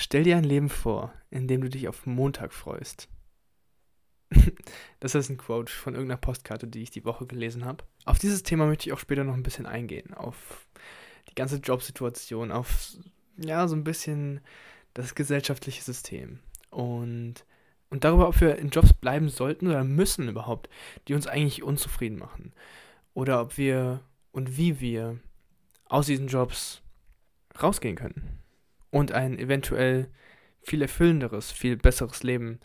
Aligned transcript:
Stell 0.00 0.22
dir 0.24 0.38
ein 0.38 0.44
Leben 0.44 0.70
vor, 0.70 1.12
in 1.30 1.46
dem 1.46 1.60
du 1.60 1.68
dich 1.68 1.86
auf 1.86 2.06
Montag 2.06 2.54
freust. 2.54 3.06
das 5.00 5.14
ist 5.14 5.28
ein 5.28 5.36
Quote 5.36 5.70
von 5.70 5.92
irgendeiner 5.92 6.18
Postkarte, 6.18 6.66
die 6.66 6.82
ich 6.82 6.90
die 6.90 7.04
Woche 7.04 7.26
gelesen 7.26 7.66
habe. 7.66 7.84
Auf 8.06 8.18
dieses 8.18 8.42
Thema 8.42 8.64
möchte 8.64 8.88
ich 8.88 8.94
auch 8.94 8.98
später 8.98 9.24
noch 9.24 9.34
ein 9.34 9.42
bisschen 9.42 9.66
eingehen. 9.66 10.14
Auf 10.14 10.66
die 11.28 11.34
ganze 11.34 11.56
Jobsituation, 11.56 12.50
auf 12.50 12.96
ja, 13.36 13.68
so 13.68 13.76
ein 13.76 13.84
bisschen 13.84 14.40
das 14.94 15.14
gesellschaftliche 15.14 15.82
System. 15.82 16.38
Und, 16.70 17.44
und 17.90 18.02
darüber, 18.04 18.28
ob 18.28 18.40
wir 18.40 18.56
in 18.56 18.70
Jobs 18.70 18.94
bleiben 18.94 19.28
sollten 19.28 19.66
oder 19.66 19.84
müssen 19.84 20.30
überhaupt, 20.30 20.70
die 21.08 21.14
uns 21.14 21.26
eigentlich 21.26 21.62
unzufrieden 21.62 22.18
machen. 22.18 22.54
Oder 23.12 23.42
ob 23.42 23.58
wir 23.58 24.00
und 24.32 24.56
wie 24.56 24.80
wir 24.80 25.18
aus 25.84 26.06
diesen 26.06 26.28
Jobs 26.28 26.80
rausgehen 27.60 27.96
können 27.96 28.39
und 28.90 29.12
ein 29.12 29.38
eventuell 29.38 30.08
viel 30.62 30.82
erfüllenderes, 30.82 31.50
viel 31.52 31.76
besseres 31.76 32.22
Leben, 32.22 32.58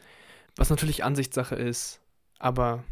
was 0.56 0.70
natürlich 0.70 1.04
Ansichtssache 1.04 1.56
ist, 1.56 2.02
aber 2.40 2.84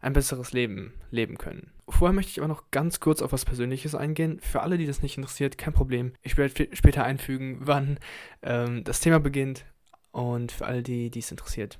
ein 0.00 0.12
besseres 0.12 0.52
Leben 0.52 0.94
leben 1.10 1.38
können. 1.38 1.72
Vorher 1.88 2.14
möchte 2.14 2.30
ich 2.30 2.38
aber 2.38 2.48
noch 2.48 2.70
ganz 2.70 3.00
kurz 3.00 3.22
auf 3.22 3.32
was 3.32 3.44
Persönliches 3.44 3.94
eingehen. 3.94 4.38
Für 4.40 4.60
alle, 4.60 4.78
die 4.78 4.86
das 4.86 5.02
nicht 5.02 5.16
interessiert, 5.16 5.58
kein 5.58 5.72
Problem. 5.72 6.12
Ich 6.22 6.36
werde 6.36 6.68
später 6.72 7.04
einfügen, 7.04 7.58
wann 7.60 7.98
ähm, 8.42 8.84
das 8.84 9.00
Thema 9.00 9.20
beginnt. 9.20 9.64
Und 10.12 10.52
für 10.52 10.66
alle, 10.66 10.82
die 10.82 11.10
es 11.16 11.30
interessiert, 11.30 11.78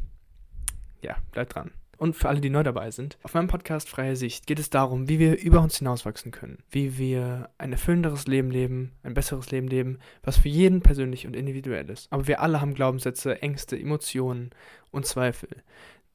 ja, 1.02 1.16
bleibt 1.32 1.54
dran 1.54 1.72
und 2.00 2.16
für 2.16 2.30
alle, 2.30 2.40
die 2.40 2.48
neu 2.48 2.62
dabei 2.62 2.90
sind. 2.90 3.18
Auf 3.22 3.34
meinem 3.34 3.46
Podcast 3.46 3.90
Freie 3.90 4.16
Sicht 4.16 4.46
geht 4.46 4.58
es 4.58 4.70
darum, 4.70 5.08
wie 5.08 5.18
wir 5.18 5.38
über 5.38 5.60
uns 5.60 5.76
hinauswachsen 5.78 6.32
können, 6.32 6.58
wie 6.70 6.96
wir 6.96 7.50
ein 7.58 7.72
erfüllenderes 7.72 8.26
Leben 8.26 8.50
leben, 8.50 8.92
ein 9.02 9.12
besseres 9.12 9.50
Leben 9.50 9.68
leben, 9.68 9.98
was 10.22 10.38
für 10.38 10.48
jeden 10.48 10.80
persönlich 10.80 11.26
und 11.26 11.36
individuell 11.36 11.90
ist. 11.90 12.10
Aber 12.10 12.26
wir 12.26 12.40
alle 12.40 12.62
haben 12.62 12.72
Glaubenssätze, 12.72 13.42
Ängste, 13.42 13.78
Emotionen 13.78 14.50
und 14.90 15.04
Zweifel, 15.04 15.50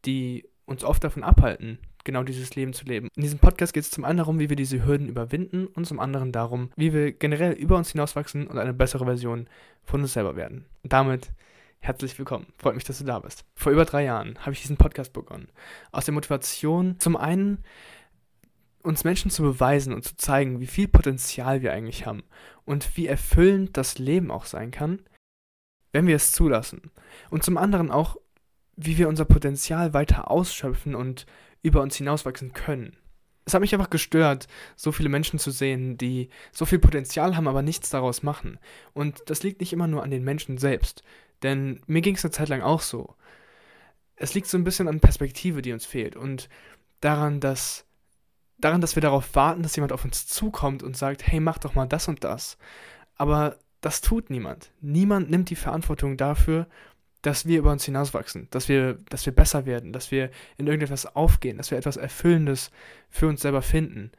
die 0.05 0.49
uns 0.65 0.83
oft 0.83 1.03
davon 1.03 1.23
abhalten, 1.23 1.77
genau 2.03 2.23
dieses 2.23 2.55
Leben 2.55 2.73
zu 2.73 2.85
leben. 2.85 3.09
In 3.15 3.21
diesem 3.21 3.37
Podcast 3.37 3.71
geht 3.71 3.83
es 3.83 3.91
zum 3.91 4.05
einen 4.05 4.17
darum, 4.17 4.39
wie 4.39 4.49
wir 4.49 4.55
diese 4.55 4.83
Hürden 4.83 5.07
überwinden 5.07 5.67
und 5.67 5.85
zum 5.85 5.99
anderen 5.99 6.31
darum, 6.31 6.71
wie 6.75 6.93
wir 6.93 7.11
generell 7.11 7.53
über 7.53 7.77
uns 7.77 7.91
hinauswachsen 7.91 8.47
und 8.47 8.57
eine 8.57 8.73
bessere 8.73 9.05
Version 9.05 9.47
von 9.83 10.01
uns 10.01 10.13
selber 10.13 10.35
werden. 10.35 10.65
Und 10.81 10.93
damit 10.93 11.29
Herzlich 11.85 12.17
willkommen. 12.17 12.47
Freut 12.57 12.73
mich, 12.73 12.83
dass 12.83 12.97
du 12.97 13.03
da 13.03 13.19
bist. 13.19 13.45
Vor 13.53 13.71
über 13.71 13.85
drei 13.85 14.05
Jahren 14.05 14.39
habe 14.39 14.53
ich 14.53 14.61
diesen 14.63 14.75
Podcast 14.75 15.13
begonnen. 15.13 15.49
Aus 15.91 16.05
der 16.05 16.15
Motivation, 16.15 16.99
zum 16.99 17.15
einen 17.15 17.63
uns 18.81 19.03
Menschen 19.03 19.29
zu 19.29 19.43
beweisen 19.43 19.93
und 19.93 20.03
zu 20.03 20.17
zeigen, 20.17 20.59
wie 20.61 20.65
viel 20.65 20.87
Potenzial 20.87 21.61
wir 21.61 21.73
eigentlich 21.73 22.07
haben 22.07 22.23
und 22.65 22.97
wie 22.97 23.05
erfüllend 23.05 23.77
das 23.77 23.99
Leben 23.99 24.31
auch 24.31 24.45
sein 24.45 24.71
kann, 24.71 25.03
wenn 25.91 26.07
wir 26.07 26.15
es 26.15 26.31
zulassen. 26.31 26.89
Und 27.29 27.43
zum 27.43 27.55
anderen 27.55 27.91
auch, 27.91 28.17
wie 28.75 28.97
wir 28.97 29.07
unser 29.07 29.25
Potenzial 29.25 29.93
weiter 29.93 30.31
ausschöpfen 30.31 30.95
und 30.95 31.27
über 31.61 31.83
uns 31.83 31.97
hinauswachsen 31.97 32.53
können. 32.53 32.97
Es 33.45 33.53
hat 33.53 33.61
mich 33.61 33.75
einfach 33.75 33.91
gestört, 33.91 34.47
so 34.75 34.91
viele 34.91 35.09
Menschen 35.09 35.37
zu 35.37 35.51
sehen, 35.51 35.99
die 35.99 36.29
so 36.51 36.65
viel 36.65 36.79
Potenzial 36.79 37.37
haben, 37.37 37.47
aber 37.47 37.61
nichts 37.61 37.91
daraus 37.91 38.23
machen. 38.23 38.57
Und 38.93 39.21
das 39.27 39.43
liegt 39.43 39.59
nicht 39.59 39.71
immer 39.71 39.85
nur 39.85 40.01
an 40.01 40.09
den 40.09 40.23
Menschen 40.23 40.57
selbst, 40.57 41.03
denn 41.45 41.81
mir 41.87 42.01
ging 42.01 42.15
es 42.15 42.25
eine 42.25 42.31
Zeit 42.31 42.49
lang 42.49 42.61
auch 42.61 42.81
so. 42.81 43.15
Es 44.17 44.33
liegt 44.33 44.47
so 44.47 44.57
ein 44.57 44.63
bisschen 44.63 44.87
an 44.87 44.99
Perspektive, 44.99 45.61
die 45.61 45.73
uns 45.73 45.85
fehlt 45.85 46.15
und 46.15 46.49
daran, 47.01 47.39
dass 47.39 47.85
daran, 48.57 48.81
dass 48.81 48.95
wir 48.95 49.01
darauf 49.01 49.35
warten, 49.35 49.63
dass 49.63 49.75
jemand 49.75 49.91
auf 49.91 50.05
uns 50.05 50.27
zukommt 50.27 50.83
und 50.83 50.95
sagt, 50.97 51.27
hey, 51.27 51.39
mach 51.39 51.57
doch 51.57 51.75
mal 51.75 51.87
das 51.87 52.07
und 52.07 52.23
das. 52.23 52.57
Aber 53.15 53.57
das 53.81 54.01
tut 54.01 54.29
niemand. 54.29 54.71
Niemand 54.81 55.29
nimmt 55.29 55.49
die 55.49 55.55
Verantwortung 55.55 56.17
dafür, 56.17 56.67
dass 57.21 57.45
wir 57.45 57.59
über 57.59 57.71
uns 57.71 57.85
hinauswachsen, 57.85 58.47
dass 58.51 58.69
wir, 58.69 58.99
dass 59.09 59.25
wir 59.25 59.33
besser 59.33 59.65
werden, 59.65 59.93
dass 59.93 60.11
wir 60.11 60.29
in 60.57 60.67
irgendetwas 60.67 61.15
aufgehen, 61.15 61.57
dass 61.57 61.71
wir 61.71 61.77
etwas 61.77 61.97
Erfüllendes 61.97 62.71
für 63.09 63.27
uns 63.27 63.41
selber 63.41 63.61
finden. 63.61 64.11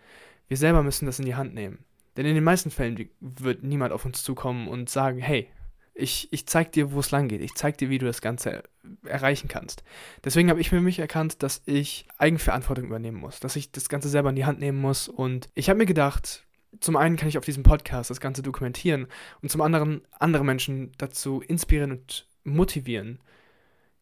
Wir 0.49 0.57
selber 0.57 0.83
müssen 0.83 1.07
das 1.07 1.19
in 1.19 1.25
die 1.25 1.37
Hand 1.37 1.55
nehmen. 1.55 1.85
Denn 2.17 2.27
in 2.27 2.35
den 2.35 2.45
meisten 2.45 2.71
Fällen 2.71 3.09
wird 3.21 3.63
niemand 3.63 3.93
auf 3.93 4.05
uns 4.05 4.23
zukommen 4.23 4.69
und 4.69 4.89
sagen, 4.89 5.19
hey, 5.19 5.49
ich, 5.97 6.33
ich 6.33 6.47
zeig 6.47 6.73
dir, 6.73 6.93
wo 6.93 7.01
es 7.01 7.11
lang 7.11 7.29
geht. 7.29 7.41
Ich 7.41 7.55
zeig 7.55 7.79
dir, 7.79 7.89
wie 7.89 7.99
du 7.99 8.07
das 8.07 8.21
Ganze 8.21 8.63
erreichen 9.05 9.49
kannst. 9.49 9.83
Deswegen 10.25 10.51
habe 10.51 10.61
ich 10.61 10.69
für 10.69 10.81
mich 10.81 10.99
erkannt, 10.99 11.43
dass 11.43 11.63
ich 11.65 12.07
Eigenverantwortung 12.19 12.85
übernehmen 12.85 13.19
muss, 13.19 13.41
dass 13.41 13.57
ich 13.57 13.73
das 13.73 13.89
Ganze 13.89 14.09
selber 14.09 14.31
in 14.31 14.37
die 14.37 14.45
Hand 14.45 14.61
nehmen 14.61 14.81
muss. 14.81 15.09
Und 15.09 15.49
ich 15.55 15.69
habe 15.71 15.79
mir 15.79 15.87
gedacht, 15.87 16.45
zum 16.81 16.97
einen 16.97 17.17
kann 17.17 17.29
ich 17.29 17.39
auf 17.39 17.45
diesem 17.45 17.63
Podcast 17.63 18.11
das 18.11 18.21
Ganze 18.21 18.43
dokumentieren 18.43 19.07
und 19.41 19.51
zum 19.51 19.63
anderen 19.63 20.03
andere 20.19 20.45
Menschen 20.45 20.93
dazu 20.99 21.41
inspirieren 21.41 21.93
und 21.93 22.29
motivieren, 22.45 23.19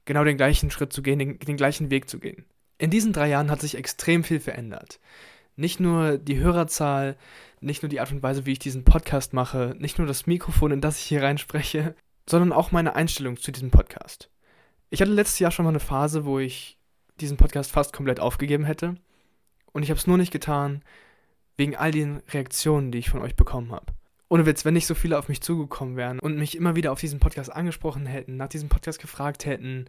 genau 0.04 0.24
den 0.24 0.36
gleichen 0.36 0.70
Schritt 0.70 0.92
zu 0.92 1.02
gehen, 1.02 1.18
den, 1.18 1.38
den 1.38 1.56
gleichen 1.56 1.90
Weg 1.90 2.10
zu 2.10 2.18
gehen. 2.18 2.44
In 2.76 2.90
diesen 2.90 3.12
drei 3.12 3.28
Jahren 3.28 3.50
hat 3.50 3.60
sich 3.60 3.76
extrem 3.76 4.24
viel 4.24 4.40
verändert. 4.40 4.98
Nicht 5.56 5.80
nur 5.80 6.18
die 6.18 6.38
Hörerzahl, 6.38 7.16
nicht 7.60 7.82
nur 7.82 7.88
die 7.88 8.00
Art 8.00 8.12
und 8.12 8.22
Weise, 8.22 8.46
wie 8.46 8.52
ich 8.52 8.58
diesen 8.58 8.84
Podcast 8.84 9.32
mache, 9.32 9.74
nicht 9.78 9.98
nur 9.98 10.06
das 10.06 10.26
Mikrofon, 10.26 10.72
in 10.72 10.80
das 10.80 10.98
ich 10.98 11.04
hier 11.04 11.22
reinspreche, 11.22 11.94
sondern 12.28 12.52
auch 12.52 12.72
meine 12.72 12.96
Einstellung 12.96 13.36
zu 13.36 13.52
diesem 13.52 13.70
Podcast. 13.70 14.30
Ich 14.90 15.00
hatte 15.00 15.12
letztes 15.12 15.38
Jahr 15.38 15.50
schon 15.50 15.64
mal 15.64 15.70
eine 15.70 15.80
Phase, 15.80 16.24
wo 16.24 16.38
ich 16.38 16.78
diesen 17.20 17.36
Podcast 17.36 17.70
fast 17.70 17.92
komplett 17.92 18.20
aufgegeben 18.20 18.64
hätte. 18.64 18.96
Und 19.72 19.82
ich 19.82 19.90
habe 19.90 19.98
es 19.98 20.06
nur 20.06 20.18
nicht 20.18 20.32
getan, 20.32 20.82
wegen 21.56 21.76
all 21.76 21.90
den 21.90 22.22
Reaktionen, 22.30 22.92
die 22.92 22.98
ich 22.98 23.10
von 23.10 23.22
euch 23.22 23.36
bekommen 23.36 23.72
habe. 23.72 23.92
Ohne 24.28 24.46
Witz, 24.46 24.64
wenn 24.64 24.74
nicht 24.74 24.86
so 24.86 24.94
viele 24.94 25.18
auf 25.18 25.28
mich 25.28 25.40
zugekommen 25.40 25.96
wären 25.96 26.18
und 26.18 26.36
mich 26.36 26.56
immer 26.56 26.74
wieder 26.74 26.92
auf 26.92 27.00
diesen 27.00 27.20
Podcast 27.20 27.52
angesprochen 27.52 28.06
hätten, 28.06 28.36
nach 28.36 28.48
diesem 28.48 28.68
Podcast 28.68 29.00
gefragt 29.00 29.46
hätten 29.46 29.86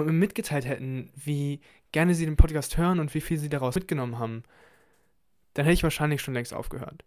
und 0.00 0.06
mir 0.06 0.12
mitgeteilt 0.12 0.64
hätten, 0.64 1.08
wie 1.14 1.60
gerne 1.92 2.16
sie 2.16 2.24
den 2.24 2.36
Podcast 2.36 2.76
hören 2.76 2.98
und 2.98 3.14
wie 3.14 3.20
viel 3.20 3.38
sie 3.38 3.48
daraus 3.48 3.76
mitgenommen 3.76 4.18
haben, 4.18 4.42
dann 5.54 5.64
hätte 5.64 5.74
ich 5.74 5.84
wahrscheinlich 5.84 6.20
schon 6.20 6.34
längst 6.34 6.52
aufgehört. 6.52 7.04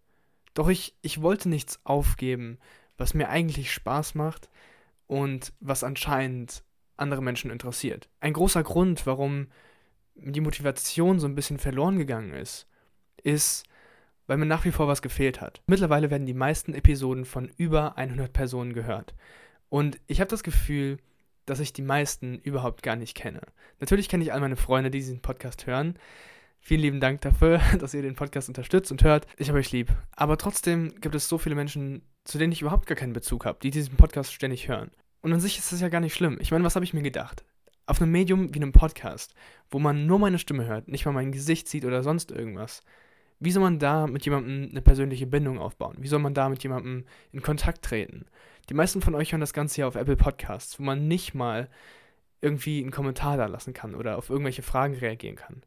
Doch 0.53 0.70
ich, 0.70 0.96
ich 1.02 1.22
wollte 1.22 1.50
nichts 1.50 1.81
aufgeben, 1.84 2.58
was 2.98 3.14
mir 3.14 3.28
eigentlich 3.28 3.74
Spaß 3.74 4.16
macht 4.16 4.50
und 5.06 5.52
was 5.59 5.84
anscheinend 5.84 6.64
andere 6.96 7.22
Menschen 7.22 7.52
interessiert. 7.52 8.08
Ein 8.22 8.31
großer 8.31 8.64
Grund, 8.64 9.06
warum 9.06 9.48
die 10.16 10.42
Motivation 10.42 11.19
so 11.19 11.28
ein 11.28 11.36
bisschen 11.36 11.59
verloren 11.59 11.98
gegangen 11.98 12.31
ist, 12.31 12.68
ist, 13.22 13.66
weil 14.28 14.38
mir 14.38 14.46
nach 14.46 14.64
wie 14.64 14.72
vor 14.72 14.88
was 14.88 15.02
gefehlt 15.02 15.42
hat. 15.42 15.62
Mittlerweile 15.68 16.09
werden 16.09 16.25
die 16.25 16.34
meisten 16.34 16.74
Episoden 16.74 17.25
von 17.25 17.52
über 17.58 17.98
100 17.98 18.31
Personen 18.31 18.72
gehört. 18.72 19.14
Und 19.68 20.00
ich 20.08 20.22
habe 20.22 20.30
das 20.30 20.44
Gefühl, 20.44 21.00
dass 21.47 21.59
ich 21.59 21.74
die 21.74 21.81
meisten 21.81 22.38
überhaupt 22.38 22.84
gar 22.84 22.96
nicht 22.96 23.16
kenne. 23.16 23.41
Natürlich 23.80 24.08
kenne 24.08 24.24
ich 24.24 24.31
all 24.31 24.40
meine 24.40 24.56
Freunde, 24.56 24.91
die 24.91 25.00
diesen 25.00 25.22
Podcast 25.22 25.66
hören, 25.66 25.97
Vielen 26.68 26.81
lieben 26.81 27.00
Dank 27.00 27.22
dafür, 27.22 27.62
dass 27.80 27.94
ihr 27.94 28.02
den 28.02 28.16
Podcast 28.16 28.50
unterstützt 28.50 28.91
und 28.91 29.02
hört. 29.02 29.25
Ich 29.38 29.47
habe 29.47 29.59
euch 29.59 29.72
lieb. 29.72 29.90
Aber 30.18 30.38
trotzdem 30.38 31.00
gibt 31.00 31.16
es 31.16 31.30
so 31.30 31.38
viele 31.38 31.56
Menschen, 31.56 32.02
zu 32.25 32.38
denen 32.38 32.52
ich 32.52 32.62
überhaupt 32.62 32.88
gar 32.88 32.97
keinen 32.97 33.13
Bezug 33.13 33.46
habe, 33.46 33.59
die 33.62 33.72
diesen 33.72 33.96
Podcast 33.96 34.34
ständig 34.34 34.68
hören. 34.68 34.91
Und 35.22 35.31
an 35.31 35.40
sich 35.40 35.57
ist 35.57 35.72
das 35.72 35.80
ja 35.80 35.88
gar 35.88 36.02
nicht 36.02 36.13
schlimm. 36.13 36.38
Ich 36.41 36.52
meine, 36.52 36.66
was 36.66 36.75
habe 36.75 36.84
ich 36.84 36.94
mir 36.94 37.03
gedacht? 37.03 37.46
Auf 37.86 38.02
einem 38.02 38.12
Medium 38.12 38.53
wie 38.53 38.59
einem 38.59 38.74
Podcast, 38.74 39.34
wo 39.72 39.80
man 39.80 40.06
nur 40.06 40.19
meine 40.19 40.40
Stimme 40.40 40.66
hört, 40.66 40.90
nicht 40.90 41.06
mal 41.06 41.13
mein 41.13 41.31
Gesicht 41.31 41.69
sieht 41.69 41.86
oder 41.86 42.03
sonst 42.03 42.31
irgendwas. 42.31 42.84
Wie 43.40 43.52
soll 43.52 43.62
man 43.62 43.80
da 43.80 44.08
mit 44.08 44.25
jemandem 44.25 44.70
eine 44.72 44.81
persönliche 44.81 45.28
Bindung 45.28 45.59
aufbauen? 45.59 45.98
Wie 46.00 46.08
soll 46.08 46.20
man 46.20 46.34
da 46.34 46.50
mit 46.50 46.64
jemandem 46.64 47.06
in 47.31 47.42
Kontakt 47.42 47.84
treten? 47.84 48.25
Die 48.70 48.74
meisten 48.74 49.02
von 49.02 49.16
euch 49.16 49.31
hören 49.31 49.42
das 49.42 49.53
Ganze 49.53 49.81
ja 49.81 49.88
auf 49.88 49.96
Apple 49.96 50.18
Podcasts, 50.18 50.80
wo 50.80 50.84
man 50.84 51.08
nicht 51.08 51.34
mal 51.34 51.70
irgendwie 52.42 52.81
einen 52.81 52.92
Kommentar 52.92 53.38
da 53.38 53.46
lassen 53.46 53.74
kann 53.74 53.96
oder 53.96 54.18
auf 54.18 54.30
irgendwelche 54.30 54.62
Fragen 54.62 54.96
reagieren 54.96 55.36
kann. 55.36 55.62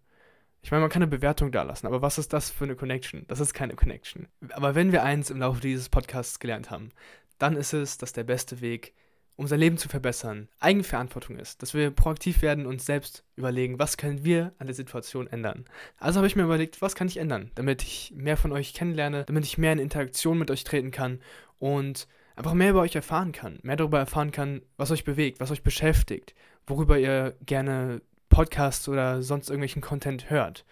Ich 0.63 0.71
meine, 0.71 0.83
man 0.83 0.91
kann 0.91 1.03
eine 1.03 1.11
Bewertung 1.11 1.53
da 1.53 1.63
lassen, 1.63 1.87
aber 1.87 2.03
was 2.03 2.19
ist 2.19 2.33
das 2.33 2.51
für 2.51 2.65
eine 2.65 2.77
Connection? 2.77 3.25
Das 3.29 3.41
ist 3.41 3.55
keine 3.55 3.75
Connection. 3.75 4.29
Aber 4.51 4.75
wenn 4.75 4.93
wir 4.93 5.03
eins 5.03 5.31
im 5.31 5.39
Laufe 5.39 5.61
dieses 5.61 5.89
Podcasts 5.89 6.39
gelernt 6.39 6.71
haben, 6.71 6.91
dann 7.39 7.57
ist 7.57 7.73
es, 7.73 7.97
dass 7.97 8.13
der 8.13 8.25
beste 8.25 8.61
Weg, 8.61 8.95
um 9.41 9.47
sein 9.47 9.59
Leben 9.59 9.79
zu 9.79 9.89
verbessern, 9.89 10.49
Eigenverantwortung 10.59 11.39
ist. 11.39 11.63
Dass 11.63 11.73
wir 11.73 11.91
proaktiv 11.91 12.43
werden 12.43 12.67
und 12.67 12.83
selbst 12.83 13.25
überlegen, 13.37 13.79
was 13.79 13.97
können 13.97 14.23
wir 14.23 14.53
an 14.59 14.67
der 14.67 14.77
Situation 14.77 15.29
ändern. 15.29 15.65
Also 15.97 16.19
habe 16.19 16.27
ich 16.27 16.37
mir 16.37 16.43
überlegt, 16.43 16.83
was 16.83 16.95
kann 16.95 17.09
ich 17.09 17.17
ändern, 17.17 17.51
damit 17.55 17.83
ich 17.83 18.13
mehr 18.15 18.37
von 18.37 18.53
euch 18.53 18.75
kennenlerne, 18.75 19.25
damit 19.25 19.47
ich 19.47 19.57
mehr 19.57 19.73
in 19.73 19.79
Interaktion 19.79 20.39
mit 20.39 20.51
euch 20.51 20.63
treten 20.63 20.91
kann 20.91 21.21
und 21.59 22.07
einfach 22.37 22.53
mehr 22.53 22.73
über 22.73 22.83
euch 22.83 22.95
erfahren 22.95 23.33
kann, 23.33 23.59
mehr 23.63 23.77
darüber 23.77 23.99
erfahren 23.99 24.31
kann, 24.31 24.61
was 24.77 24.91
euch 24.91 25.05
bewegt, 25.05 25.41
was 25.41 25.51
euch 25.51 25.63
beschäftigt, 25.63 26.35
worüber 26.67 26.99
ihr 26.99 27.35
gerne 27.47 28.03
Podcasts 28.29 28.91
oder 28.91 29.23
sonst 29.23 29.49
irgendwelchen 29.49 29.81
Content 29.81 30.29
hört. 30.29 30.67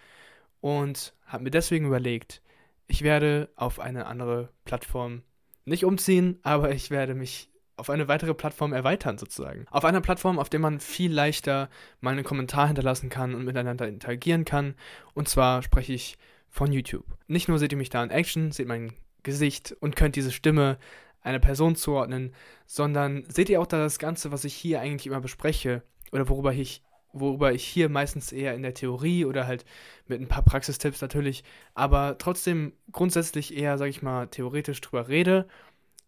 Und 0.61 1.15
habe 1.25 1.43
mir 1.45 1.51
deswegen 1.51 1.87
überlegt, 1.87 2.43
ich 2.85 3.01
werde 3.01 3.49
auf 3.55 3.79
eine 3.79 4.05
andere 4.05 4.49
Plattform 4.63 5.23
nicht 5.65 5.85
umziehen, 5.85 6.37
aber 6.43 6.71
ich 6.71 6.91
werde 6.91 7.15
mich 7.15 7.49
auf 7.79 7.89
eine 7.89 8.07
weitere 8.07 8.33
Plattform 8.33 8.73
erweitern 8.73 9.17
sozusagen. 9.17 9.65
Auf 9.71 9.85
einer 9.85 10.01
Plattform, 10.01 10.37
auf 10.37 10.49
der 10.49 10.59
man 10.59 10.79
viel 10.79 11.11
leichter 11.11 11.69
mal 12.01 12.11
einen 12.11 12.23
Kommentar 12.23 12.67
hinterlassen 12.67 13.09
kann 13.09 13.33
und 13.33 13.45
miteinander 13.45 13.87
interagieren 13.87 14.45
kann. 14.45 14.75
Und 15.13 15.29
zwar 15.29 15.63
spreche 15.63 15.93
ich 15.93 16.17
von 16.49 16.71
YouTube. 16.71 17.05
Nicht 17.27 17.47
nur 17.47 17.59
seht 17.59 17.71
ihr 17.71 17.77
mich 17.77 17.89
da 17.89 18.03
in 18.03 18.09
Action, 18.09 18.51
seht 18.51 18.67
mein 18.67 18.93
Gesicht 19.23 19.75
und 19.79 19.95
könnt 19.95 20.15
diese 20.15 20.31
Stimme 20.31 20.77
einer 21.21 21.39
Person 21.39 21.75
zuordnen, 21.75 22.33
sondern 22.65 23.23
seht 23.27 23.49
ihr 23.49 23.61
auch 23.61 23.67
da 23.67 23.77
das 23.77 23.99
Ganze, 23.99 24.31
was 24.31 24.45
ich 24.45 24.53
hier 24.53 24.79
eigentlich 24.79 25.07
immer 25.07 25.21
bespreche 25.21 25.83
oder 26.11 26.29
worüber 26.29 26.53
ich, 26.53 26.81
worüber 27.11 27.51
ich 27.51 27.63
hier 27.63 27.89
meistens 27.89 28.31
eher 28.31 28.53
in 28.53 28.63
der 28.63 28.73
Theorie 28.73 29.25
oder 29.25 29.45
halt 29.45 29.65
mit 30.07 30.21
ein 30.21 30.27
paar 30.27 30.43
Praxistipps 30.43 31.01
natürlich, 31.01 31.43
aber 31.73 32.17
trotzdem 32.17 32.73
grundsätzlich 32.91 33.55
eher, 33.55 33.77
sag 33.77 33.87
ich 33.87 34.01
mal, 34.01 34.27
theoretisch 34.27 34.81
drüber 34.81 35.07
rede. 35.07 35.47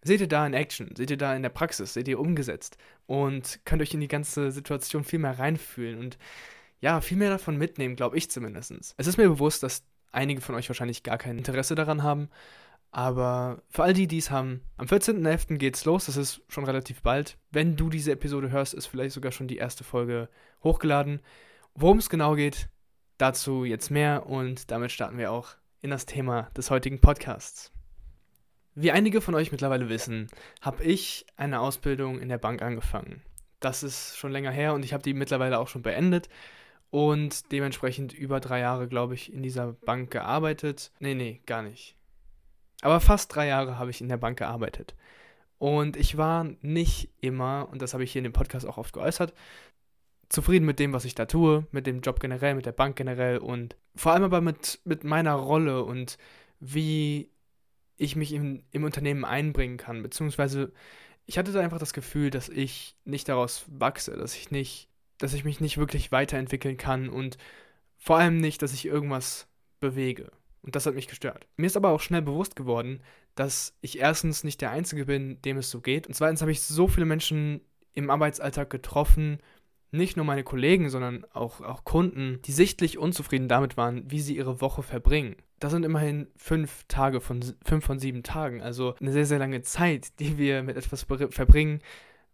Seht 0.03 0.21
ihr 0.21 0.27
da 0.27 0.45
in 0.47 0.53
Action, 0.53 0.95
seht 0.95 1.11
ihr 1.11 1.17
da 1.17 1.35
in 1.35 1.43
der 1.43 1.49
Praxis, 1.49 1.93
seht 1.93 2.07
ihr 2.07 2.19
umgesetzt 2.19 2.77
und 3.05 3.59
könnt 3.65 3.81
euch 3.81 3.93
in 3.93 3.99
die 3.99 4.07
ganze 4.07 4.51
Situation 4.51 5.03
viel 5.03 5.19
mehr 5.19 5.37
reinfühlen 5.37 5.99
und 5.99 6.17
ja, 6.79 7.01
viel 7.01 7.17
mehr 7.17 7.29
davon 7.29 7.57
mitnehmen, 7.57 7.95
glaube 7.95 8.17
ich 8.17 8.31
zumindest. 8.31 8.95
Es 8.97 9.07
ist 9.07 9.17
mir 9.17 9.29
bewusst, 9.29 9.61
dass 9.61 9.83
einige 10.11 10.41
von 10.41 10.55
euch 10.55 10.67
wahrscheinlich 10.67 11.03
gar 11.03 11.19
kein 11.19 11.37
Interesse 11.37 11.75
daran 11.75 12.01
haben, 12.01 12.29
aber 12.91 13.61
für 13.69 13.83
all 13.83 13.93
die, 13.93 14.07
die 14.07 14.17
es 14.17 14.31
haben, 14.31 14.61
am 14.77 14.87
14.11. 14.87 15.57
geht's 15.57 15.85
los, 15.85 16.07
das 16.07 16.17
ist 16.17 16.41
schon 16.49 16.65
relativ 16.65 17.01
bald. 17.01 17.37
Wenn 17.49 17.77
du 17.77 17.89
diese 17.89 18.11
Episode 18.11 18.51
hörst, 18.51 18.73
ist 18.73 18.87
vielleicht 18.87 19.13
sogar 19.13 19.31
schon 19.31 19.47
die 19.47 19.57
erste 19.57 19.83
Folge 19.83 20.29
hochgeladen. 20.63 21.21
Worum 21.73 21.99
es 21.99 22.09
genau 22.09 22.35
geht, 22.35 22.69
dazu 23.17 23.63
jetzt 23.63 23.91
mehr 23.91 24.25
und 24.25 24.71
damit 24.71 24.91
starten 24.91 25.17
wir 25.17 25.31
auch 25.31 25.55
in 25.81 25.89
das 25.89 26.05
Thema 26.05 26.49
des 26.57 26.69
heutigen 26.69 26.99
Podcasts. 26.99 27.71
Wie 28.73 28.91
einige 28.91 29.19
von 29.19 29.35
euch 29.35 29.51
mittlerweile 29.51 29.89
wissen, 29.89 30.27
habe 30.61 30.83
ich 30.83 31.25
eine 31.35 31.59
Ausbildung 31.59 32.19
in 32.19 32.29
der 32.29 32.37
Bank 32.37 32.61
angefangen. 32.61 33.21
Das 33.59 33.83
ist 33.83 34.17
schon 34.17 34.31
länger 34.31 34.51
her 34.51 34.73
und 34.73 34.85
ich 34.85 34.93
habe 34.93 35.03
die 35.03 35.13
mittlerweile 35.13 35.59
auch 35.59 35.67
schon 35.67 35.81
beendet 35.81 36.29
und 36.89 37.51
dementsprechend 37.51 38.13
über 38.13 38.39
drei 38.39 38.59
Jahre, 38.59 38.87
glaube 38.87 39.13
ich, 39.13 39.33
in 39.33 39.43
dieser 39.43 39.73
Bank 39.73 40.11
gearbeitet. 40.11 40.91
Nee, 40.99 41.15
nee, 41.15 41.41
gar 41.45 41.61
nicht. 41.61 41.95
Aber 42.81 42.99
fast 42.99 43.33
drei 43.35 43.47
Jahre 43.47 43.77
habe 43.77 43.91
ich 43.91 44.01
in 44.01 44.09
der 44.09 44.17
Bank 44.17 44.39
gearbeitet. 44.39 44.95
Und 45.57 45.95
ich 45.95 46.17
war 46.17 46.45
nicht 46.61 47.09
immer, 47.21 47.67
und 47.71 47.81
das 47.81 47.93
habe 47.93 48.03
ich 48.03 48.11
hier 48.11 48.19
in 48.19 48.23
dem 48.25 48.33
Podcast 48.33 48.65
auch 48.65 48.77
oft 48.77 48.93
geäußert, 48.93 49.33
zufrieden 50.27 50.65
mit 50.65 50.79
dem, 50.79 50.93
was 50.93 51.05
ich 51.05 51.13
da 51.13 51.25
tue, 51.25 51.67
mit 51.71 51.85
dem 51.87 52.01
Job 52.01 52.19
generell, 52.19 52.55
mit 52.55 52.65
der 52.65 52.71
Bank 52.71 52.95
generell 52.95 53.37
und 53.37 53.75
vor 53.95 54.13
allem 54.13 54.23
aber 54.23 54.41
mit, 54.41 54.79
mit 54.85 55.03
meiner 55.03 55.33
Rolle 55.33 55.83
und 55.83 56.17
wie 56.59 57.30
ich 58.01 58.15
mich 58.15 58.33
im, 58.33 58.63
im 58.71 58.83
Unternehmen 58.83 59.23
einbringen 59.23 59.77
kann. 59.77 60.01
Beziehungsweise 60.01 60.71
ich 61.27 61.37
hatte 61.37 61.51
da 61.51 61.61
einfach 61.61 61.79
das 61.79 61.93
Gefühl, 61.93 62.31
dass 62.31 62.49
ich 62.49 62.95
nicht 63.05 63.29
daraus 63.29 63.65
wachse, 63.67 64.17
dass 64.17 64.35
ich 64.35 64.49
nicht, 64.49 64.89
dass 65.19 65.33
ich 65.33 65.45
mich 65.45 65.61
nicht 65.61 65.77
wirklich 65.77 66.11
weiterentwickeln 66.11 66.77
kann 66.77 67.09
und 67.09 67.37
vor 67.97 68.17
allem 68.17 68.37
nicht, 68.37 68.63
dass 68.63 68.73
ich 68.73 68.85
irgendwas 68.85 69.47
bewege. 69.79 70.31
Und 70.63 70.75
das 70.75 70.85
hat 70.85 70.95
mich 70.95 71.07
gestört. 71.07 71.47
Mir 71.57 71.67
ist 71.67 71.77
aber 71.77 71.89
auch 71.89 72.01
schnell 72.01 72.23
bewusst 72.23 72.55
geworden, 72.55 73.01
dass 73.35 73.77
ich 73.81 73.99
erstens 73.99 74.43
nicht 74.43 74.61
der 74.61 74.71
Einzige 74.71 75.05
bin, 75.05 75.39
dem 75.43 75.57
es 75.57 75.69
so 75.69 75.79
geht. 75.79 76.07
Und 76.07 76.13
zweitens 76.15 76.41
habe 76.41 76.51
ich 76.51 76.61
so 76.61 76.87
viele 76.87 77.05
Menschen 77.05 77.61
im 77.93 78.09
Arbeitsalltag 78.09 78.69
getroffen, 78.69 79.39
nicht 79.91 80.15
nur 80.15 80.25
meine 80.25 80.43
Kollegen, 80.43 80.89
sondern 80.89 81.25
auch, 81.33 81.61
auch 81.61 81.83
Kunden, 81.83 82.41
die 82.45 82.53
sichtlich 82.53 82.97
unzufrieden 82.97 83.47
damit 83.47 83.77
waren, 83.77 84.09
wie 84.09 84.21
sie 84.21 84.37
ihre 84.37 84.61
Woche 84.61 84.83
verbringen. 84.83 85.35
Das 85.59 85.71
sind 85.71 85.83
immerhin 85.83 86.27
fünf 86.37 86.85
Tage 86.87 87.21
von 87.21 87.43
fünf 87.63 87.85
von 87.85 87.99
sieben 87.99 88.23
Tagen, 88.23 88.61
also 88.61 88.95
eine 88.99 89.11
sehr, 89.11 89.25
sehr 89.25 89.39
lange 89.39 89.61
Zeit, 89.61 90.19
die 90.19 90.37
wir 90.37 90.63
mit 90.63 90.77
etwas 90.77 91.03
verbringen, 91.03 91.79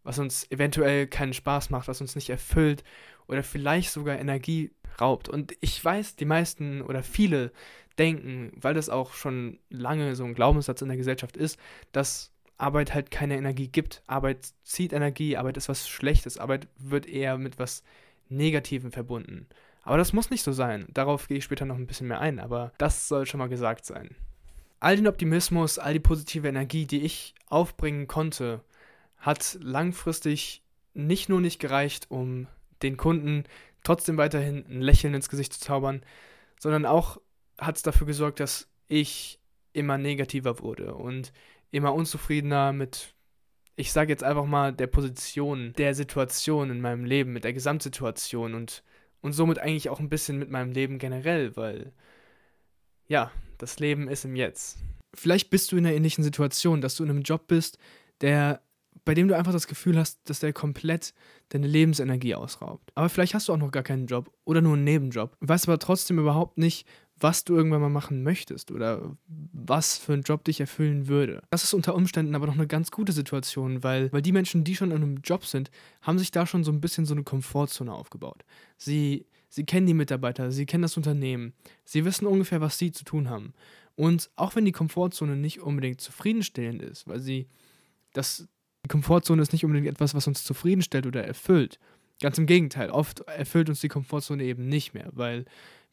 was 0.03 0.19
uns 0.19 0.49
eventuell 0.51 1.07
keinen 1.07 1.33
Spaß 1.33 1.69
macht, 1.69 1.87
was 1.87 1.99
uns 1.99 2.15
nicht 2.15 2.29
erfüllt 2.29 2.83
oder 3.27 3.43
vielleicht 3.43 3.91
sogar 3.91 4.17
Energie 4.17 4.71
raubt. 5.01 5.27
Und 5.27 5.53
ich 5.59 5.83
weiß, 5.83 6.15
die 6.15 6.25
meisten 6.25 6.81
oder 6.81 7.03
viele 7.03 7.51
denken, 7.99 8.51
weil 8.55 8.75
das 8.75 8.89
auch 8.89 9.13
schon 9.13 9.59
lange 9.69 10.15
so 10.15 10.23
ein 10.23 10.35
Glaubenssatz 10.35 10.81
in 10.81 10.87
der 10.87 10.97
Gesellschaft 10.97 11.35
ist, 11.35 11.59
dass 11.91 12.31
Arbeit 12.57 12.93
halt 12.93 13.11
keine 13.11 13.37
Energie 13.37 13.67
gibt. 13.67 14.01
Arbeit 14.07 14.53
zieht 14.63 14.93
Energie, 14.93 15.37
Arbeit 15.37 15.57
ist 15.57 15.69
was 15.69 15.87
Schlechtes, 15.87 16.37
Arbeit 16.37 16.67
wird 16.77 17.07
eher 17.07 17.37
mit 17.37 17.59
was 17.59 17.83
Negativem 18.29 18.91
verbunden. 18.91 19.47
Aber 19.83 19.97
das 19.97 20.11
muss 20.11 20.29
nicht 20.29 20.43
so 20.43 20.51
sein. 20.51 20.85
Darauf 20.89 21.27
gehe 21.27 21.37
ich 21.37 21.43
später 21.43 21.65
noch 21.65 21.77
ein 21.77 21.87
bisschen 21.87 22.07
mehr 22.07 22.19
ein, 22.19 22.39
aber 22.39 22.73
das 22.77 23.07
soll 23.07 23.25
schon 23.25 23.37
mal 23.37 23.47
gesagt 23.47 23.85
sein. 23.85 24.15
All 24.79 24.95
den 24.95 25.07
Optimismus, 25.07 25.79
all 25.79 25.93
die 25.93 25.99
positive 25.99 26.47
Energie, 26.47 26.85
die 26.85 27.01
ich 27.01 27.33
aufbringen 27.47 28.07
konnte, 28.07 28.61
hat 29.17 29.57
langfristig 29.61 30.61
nicht 30.93 31.29
nur 31.29 31.41
nicht 31.41 31.59
gereicht, 31.59 32.07
um 32.09 32.47
den 32.81 32.97
Kunden 32.97 33.45
trotzdem 33.83 34.17
weiterhin 34.17 34.65
ein 34.69 34.81
Lächeln 34.81 35.13
ins 35.13 35.29
Gesicht 35.29 35.53
zu 35.53 35.59
zaubern, 35.59 36.01
sondern 36.59 36.85
auch 36.85 37.19
hat 37.57 37.77
es 37.77 37.81
dafür 37.81 38.07
gesorgt, 38.07 38.39
dass 38.39 38.67
ich 38.87 39.39
immer 39.73 39.97
negativer 39.97 40.59
wurde 40.59 40.95
und 40.95 41.31
immer 41.71 41.93
unzufriedener 41.93 42.73
mit, 42.73 43.13
ich 43.75 43.91
sage 43.91 44.11
jetzt 44.11 44.23
einfach 44.23 44.45
mal, 44.45 44.73
der 44.73 44.87
Position, 44.87 45.73
der 45.77 45.93
Situation 45.93 46.69
in 46.69 46.81
meinem 46.81 47.05
Leben, 47.05 47.33
mit 47.33 47.43
der 47.43 47.53
Gesamtsituation 47.53 48.53
und, 48.53 48.83
und 49.21 49.33
somit 49.33 49.59
eigentlich 49.59 49.89
auch 49.89 49.99
ein 49.99 50.09
bisschen 50.09 50.37
mit 50.39 50.49
meinem 50.49 50.71
Leben 50.71 50.99
generell, 50.99 51.55
weil 51.55 51.93
ja, 53.07 53.31
das 53.57 53.79
Leben 53.79 54.07
ist 54.07 54.25
im 54.25 54.35
Jetzt. 54.35 54.77
Vielleicht 55.13 55.49
bist 55.49 55.71
du 55.71 55.77
in 55.77 55.85
einer 55.85 55.95
ähnlichen 55.95 56.23
Situation, 56.23 56.81
dass 56.81 56.95
du 56.95 57.03
in 57.03 57.09
einem 57.09 57.21
Job 57.21 57.47
bist, 57.47 57.77
der 58.21 58.61
bei 59.07 59.13
dem 59.13 59.29
du 59.29 59.37
einfach 59.37 59.53
das 59.53 59.67
Gefühl 59.67 59.97
hast, 59.97 60.19
dass 60.29 60.41
der 60.41 60.51
komplett 60.51 61.13
deine 61.47 61.65
Lebensenergie 61.65 62.35
ausraubt. 62.35 62.91
Aber 62.93 63.07
vielleicht 63.07 63.33
hast 63.33 63.47
du 63.47 63.53
auch 63.53 63.57
noch 63.57 63.71
gar 63.71 63.81
keinen 63.81 64.05
Job 64.05 64.29
oder 64.43 64.59
nur 64.59 64.73
einen 64.73 64.83
Nebenjob, 64.83 65.37
weißt 65.39 65.69
aber 65.69 65.79
trotzdem 65.79 66.19
überhaupt 66.19 66.57
nicht, 66.57 66.85
was 67.19 67.43
du 67.43 67.55
irgendwann 67.55 67.81
mal 67.81 67.89
machen 67.89 68.23
möchtest 68.23 68.71
oder 68.71 69.17
was 69.27 69.97
für 69.97 70.13
ein 70.13 70.21
Job 70.21 70.43
dich 70.43 70.59
erfüllen 70.59 71.07
würde. 71.07 71.41
Das 71.49 71.63
ist 71.63 71.73
unter 71.73 71.95
Umständen 71.95 72.35
aber 72.35 72.45
noch 72.45 72.55
eine 72.55 72.67
ganz 72.67 72.91
gute 72.91 73.11
Situation, 73.11 73.83
weil, 73.83 74.11
weil 74.11 74.21
die 74.21 74.31
Menschen, 74.31 74.63
die 74.63 74.75
schon 74.75 74.91
in 74.91 74.97
einem 74.97 75.17
Job 75.23 75.45
sind, 75.45 75.71
haben 76.01 76.19
sich 76.19 76.31
da 76.31 76.45
schon 76.45 76.63
so 76.63 76.71
ein 76.71 76.81
bisschen 76.81 77.05
so 77.05 77.13
eine 77.13 77.23
Komfortzone 77.23 77.91
aufgebaut. 77.91 78.43
Sie, 78.77 79.25
sie 79.49 79.65
kennen 79.65 79.87
die 79.87 79.93
Mitarbeiter, 79.93 80.51
sie 80.51 80.65
kennen 80.65 80.83
das 80.83 80.97
Unternehmen, 80.97 81.53
sie 81.85 82.05
wissen 82.05 82.27
ungefähr, 82.27 82.61
was 82.61 82.77
sie 82.77 82.91
zu 82.91 83.03
tun 83.03 83.29
haben. 83.29 83.53
Und 83.95 84.29
auch 84.35 84.55
wenn 84.55 84.65
die 84.65 84.71
Komfortzone 84.71 85.35
nicht 85.35 85.61
unbedingt 85.61 86.01
zufriedenstellend 86.01 86.83
ist, 86.83 87.07
weil 87.07 87.19
sie 87.19 87.47
das, 88.13 88.47
die 88.85 88.89
Komfortzone 88.89 89.41
ist 89.41 89.53
nicht 89.53 89.65
unbedingt 89.65 89.87
etwas, 89.87 90.13
was 90.13 90.27
uns 90.27 90.43
zufriedenstellt 90.43 91.07
oder 91.07 91.23
erfüllt. 91.23 91.79
Ganz 92.21 92.37
im 92.37 92.45
Gegenteil, 92.45 92.91
oft 92.91 93.21
erfüllt 93.21 93.69
uns 93.69 93.81
die 93.81 93.87
Komfortzone 93.87 94.43
eben 94.43 94.67
nicht 94.69 94.93
mehr, 94.93 95.09
weil 95.13 95.45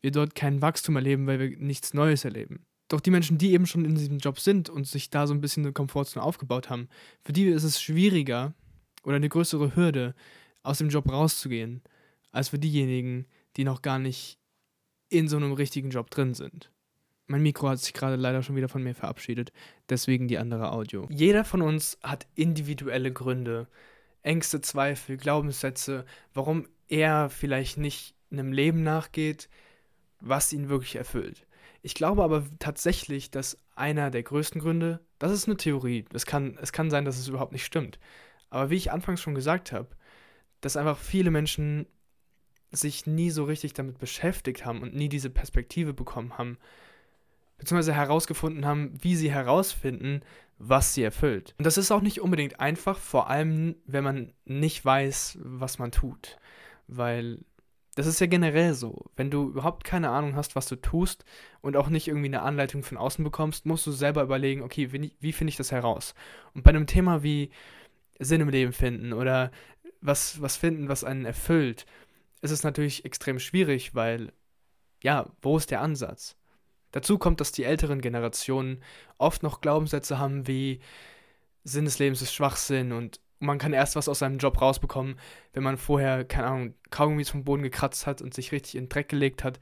wir 0.05 0.11
dort 0.11 0.35
kein 0.35 0.61
Wachstum 0.61 0.97
erleben, 0.97 1.27
weil 1.27 1.41
wir 1.41 1.57
nichts 1.57 1.95
Neues 1.95 2.27
erleben. 2.27 2.67
Doch 2.89 3.01
die 3.01 3.11
Menschen, 3.11 3.39
die 3.39 3.53
eben 3.53 3.67
schon 3.67 3.87
in 3.87 3.95
diesem 3.95 4.19
Job 4.19 4.39
sind 4.39 4.69
und 4.69 4.87
sich 4.87 5.09
da 5.09 5.27
so 5.27 5.33
ein 5.33 5.41
bisschen 5.41 5.65
eine 5.65 5.73
Komfortzone 5.73 6.23
aufgebaut 6.23 6.69
haben, 6.69 6.89
für 7.25 7.33
die 7.33 7.47
ist 7.47 7.65
es 7.65 7.81
schwieriger 7.81 8.53
oder 9.03 9.17
eine 9.17 9.31
größere 9.31 9.75
Hürde, 9.75 10.15
aus 10.63 10.79
dem 10.79 10.91
Job 10.91 11.11
rauszugehen, 11.11 11.83
als 12.33 12.51
für 12.51 12.59
diejenigen, 12.59 13.27
die 13.57 13.65
noch 13.65 13.81
gar 13.81 13.99
nicht 13.99 14.39
in 15.09 15.27
so 15.27 15.39
einem 15.39 15.53
richtigen 15.53 15.89
Job 15.89 16.11
drin 16.11 16.35
sind. 16.35 16.71
Mein 17.27 17.43
Mikro 17.43 17.71
hat 17.71 17.79
sich 17.79 17.95
gerade 17.95 18.17
leider 18.17 18.43
schon 18.43 18.57
wieder 18.57 18.69
von 18.69 18.83
mir 18.83 18.95
verabschiedet, 18.95 19.53
deswegen 19.89 20.29
die 20.29 20.37
andere 20.37 20.71
Audio. 20.71 21.07
Jeder 21.11 21.45
von 21.45 21.63
uns 21.63 21.99
hat 22.03 22.27
individuelle 22.35 23.11
Gründe, 23.11 23.69
Ängste, 24.21 24.61
Zweifel, 24.61 25.17
Glaubenssätze, 25.17 26.05
warum 26.35 26.69
er 26.89 27.31
vielleicht 27.31 27.79
nicht 27.79 28.15
einem 28.31 28.53
Leben 28.53 28.83
nachgeht, 28.83 29.49
was 30.25 30.53
ihn 30.53 30.69
wirklich 30.69 30.97
erfüllt. 30.97 31.47
Ich 31.83 31.95
glaube 31.95 32.25
aber 32.25 32.45
tatsächlich, 32.59 33.31
dass 33.31 33.59
einer 33.75 34.11
der 34.11 34.23
größten 34.23 34.61
Gründe, 34.61 35.01
das 35.19 35.33
ist 35.33 35.47
eine 35.47 35.57
Theorie, 35.57 36.07
es 36.13 36.25
kann, 36.25 36.59
es 36.61 36.73
kann 36.73 36.91
sein, 36.91 37.05
dass 37.05 37.19
es 37.19 37.29
überhaupt 37.29 37.53
nicht 37.53 37.65
stimmt, 37.65 37.99
aber 38.51 38.71
wie 38.71 38.77
ich 38.77 38.91
anfangs 38.91 39.21
schon 39.21 39.35
gesagt 39.35 39.73
habe, 39.73 39.89
dass 40.61 40.77
einfach 40.77 40.99
viele 40.99 41.31
Menschen 41.31 41.87
sich 42.71 43.07
nie 43.07 43.31
so 43.31 43.45
richtig 43.45 43.75
damit 43.75 43.99
beschäftigt 43.99 44.65
haben 44.65 44.83
und 44.83 44.95
nie 44.95 45.09
diese 45.09 45.31
Perspektive 45.31 45.93
bekommen 45.93 46.39
haben, 46.39 46.59
beziehungsweise 47.59 47.95
herausgefunden 47.95 48.65
haben, 48.65 48.95
wie 49.01 49.15
sie 49.15 49.31
herausfinden, 49.31 50.23
was 50.59 50.95
sie 50.95 51.03
erfüllt. 51.03 51.55
Und 51.59 51.67
das 51.67 51.79
ist 51.79 51.91
auch 51.91 52.01
nicht 52.01 52.21
unbedingt 52.21 52.61
einfach, 52.61 52.99
vor 52.99 53.29
allem 53.29 53.77
wenn 53.87 54.05
man 54.05 54.33
nicht 54.45 54.85
weiß, 54.85 55.39
was 55.43 55.79
man 55.79 55.93
tut. 55.93 56.39
Weil 56.87 57.45
das 57.95 58.07
ist 58.07 58.21
ja 58.21 58.27
generell 58.27 58.75
so. 58.75 59.07
Wenn 59.17 59.31
du 59.31 59.51
überhaupt 59.51 59.85
keine 59.85 60.11
Ahnung 60.11 60.37
hast, 60.37 60.57
was 60.57 60.67
du 60.67 60.77
tust 60.77 61.25
und 61.61 61.77
auch 61.77 61.89
nicht 61.89 62.09
irgendwie 62.09 62.27
eine 62.27 62.43
Anleitung 62.43 62.83
von 62.83 62.99
außen 62.99 63.25
bekommst, 63.25 63.67
musst 63.67 63.87
du 63.87 63.93
selber 63.93 64.23
überlegen, 64.23 64.63
okay, 64.63 64.93
wie, 64.93 65.17
wie 65.21 65.33
finde 65.33 65.51
ich 65.51 65.57
das 65.57 65.73
heraus? 65.73 66.15
Und 66.55 66.65
bei 66.65 66.71
einem 66.71 66.87
Thema 66.87 67.23
wie 67.23 67.51
Sinn 68.19 68.41
im 68.41 68.49
Leben 68.49 68.73
finden 68.73 69.13
oder 69.13 69.51
was, 70.01 70.41
was 70.41 70.57
finden, 70.57 70.89
was 70.89 71.05
einen 71.05 71.25
erfüllt, 71.25 71.87
ist 72.43 72.51
es 72.51 72.63
natürlich 72.63 73.05
extrem 73.05 73.39
schwierig, 73.39 73.95
weil, 73.95 74.33
ja, 75.03 75.31
wo 75.41 75.57
ist 75.57 75.71
der 75.71 75.81
Ansatz? 75.81 76.37
Dazu 76.93 77.19
kommt, 77.19 77.41
dass 77.41 77.53
die 77.53 77.65
älteren 77.65 78.01
Generationen 78.01 78.83
oft 79.19 79.43
noch 79.43 79.61
Glaubenssätze 79.61 80.19
haben 80.19 80.47
wie 80.47 80.81
Sinn 81.65 81.87
des 81.87 81.99
Lebens 81.99 82.23
ist 82.23 82.35
Schwachsinn 82.35 82.93
und 82.93 83.21
man 83.39 83.59
kann 83.59 83.73
erst 83.73 83.97
was 83.97 84.09
aus 84.09 84.21
seinem 84.21 84.39
Job 84.39 84.61
rausbekommen, 84.61 85.17
wenn 85.53 85.63
man 85.63 85.77
vorher, 85.77 86.25
keine 86.25 86.47
Ahnung, 86.47 86.75
Kaugummis 86.91 87.31
vom 87.31 87.45
Boden 87.45 87.63
gekratzt 87.63 88.07
hat 88.07 88.23
und 88.23 88.35
sich 88.35 88.53
richtig 88.53 88.77
in 88.77 88.85
den 88.85 88.89
Dreck 88.89 89.09
gelegt 89.09 89.45
hat 89.45 89.61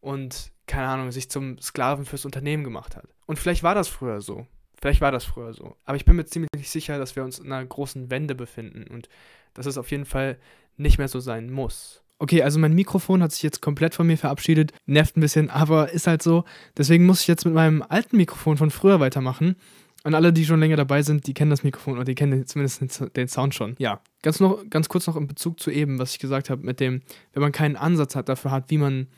und, 0.00 0.52
keine 0.66 0.88
Ahnung, 0.88 1.10
sich 1.10 1.30
zum 1.30 1.58
Sklaven 1.58 2.04
fürs 2.04 2.24
Unternehmen 2.24 2.64
gemacht 2.64 2.96
hat. 2.96 3.08
Und 3.26 3.38
vielleicht 3.38 3.62
war 3.62 3.74
das 3.74 3.88
früher 3.88 4.20
so. 4.20 4.46
Vielleicht 4.80 5.00
war 5.00 5.12
das 5.12 5.24
früher 5.24 5.52
so. 5.52 5.76
Aber 5.84 5.96
ich 5.96 6.04
bin 6.04 6.16
mir 6.16 6.24
ziemlich 6.24 6.50
sicher, 6.64 6.98
dass 6.98 7.14
wir 7.14 7.22
uns 7.22 7.38
in 7.38 7.52
einer 7.52 7.64
großen 7.64 8.10
Wende 8.10 8.34
befinden 8.34 8.84
und 8.84 9.08
dass 9.52 9.66
es 9.66 9.76
auf 9.76 9.90
jeden 9.90 10.06
Fall 10.06 10.38
nicht 10.76 10.98
mehr 10.98 11.08
so 11.08 11.20
sein 11.20 11.50
muss. 11.50 12.02
Okay, 12.18 12.42
also 12.42 12.58
mein 12.58 12.74
Mikrofon 12.74 13.22
hat 13.22 13.32
sich 13.32 13.42
jetzt 13.42 13.62
komplett 13.62 13.94
von 13.94 14.06
mir 14.06 14.18
verabschiedet, 14.18 14.72
nervt 14.84 15.16
ein 15.16 15.20
bisschen, 15.20 15.48
aber 15.48 15.90
ist 15.90 16.06
halt 16.06 16.22
so. 16.22 16.44
Deswegen 16.76 17.06
muss 17.06 17.22
ich 17.22 17.28
jetzt 17.28 17.44
mit 17.46 17.54
meinem 17.54 17.82
alten 17.82 18.16
Mikrofon 18.16 18.58
von 18.58 18.70
früher 18.70 19.00
weitermachen. 19.00 19.56
Und 20.02 20.14
alle, 20.14 20.32
die 20.32 20.46
schon 20.46 20.60
länger 20.60 20.76
dabei 20.76 21.02
sind, 21.02 21.26
die 21.26 21.34
kennen 21.34 21.50
das 21.50 21.62
Mikrofon 21.62 21.94
oder 21.94 22.04
die 22.04 22.14
kennen 22.14 22.46
zumindest 22.46 23.16
den 23.16 23.28
Sound 23.28 23.54
schon. 23.54 23.74
Ja, 23.78 24.00
ganz, 24.22 24.40
noch, 24.40 24.64
ganz 24.70 24.88
kurz 24.88 25.06
noch 25.06 25.16
in 25.16 25.26
Bezug 25.26 25.60
zu 25.60 25.70
eben, 25.70 25.98
was 25.98 26.12
ich 26.12 26.18
gesagt 26.18 26.48
habe, 26.48 26.64
mit 26.64 26.80
dem, 26.80 27.02
wenn 27.32 27.42
man 27.42 27.52
keinen 27.52 27.76
Ansatz 27.76 28.16
hat 28.16 28.28
dafür 28.28 28.50
hat, 28.50 28.70
wie 28.70 28.78
man 28.78 29.08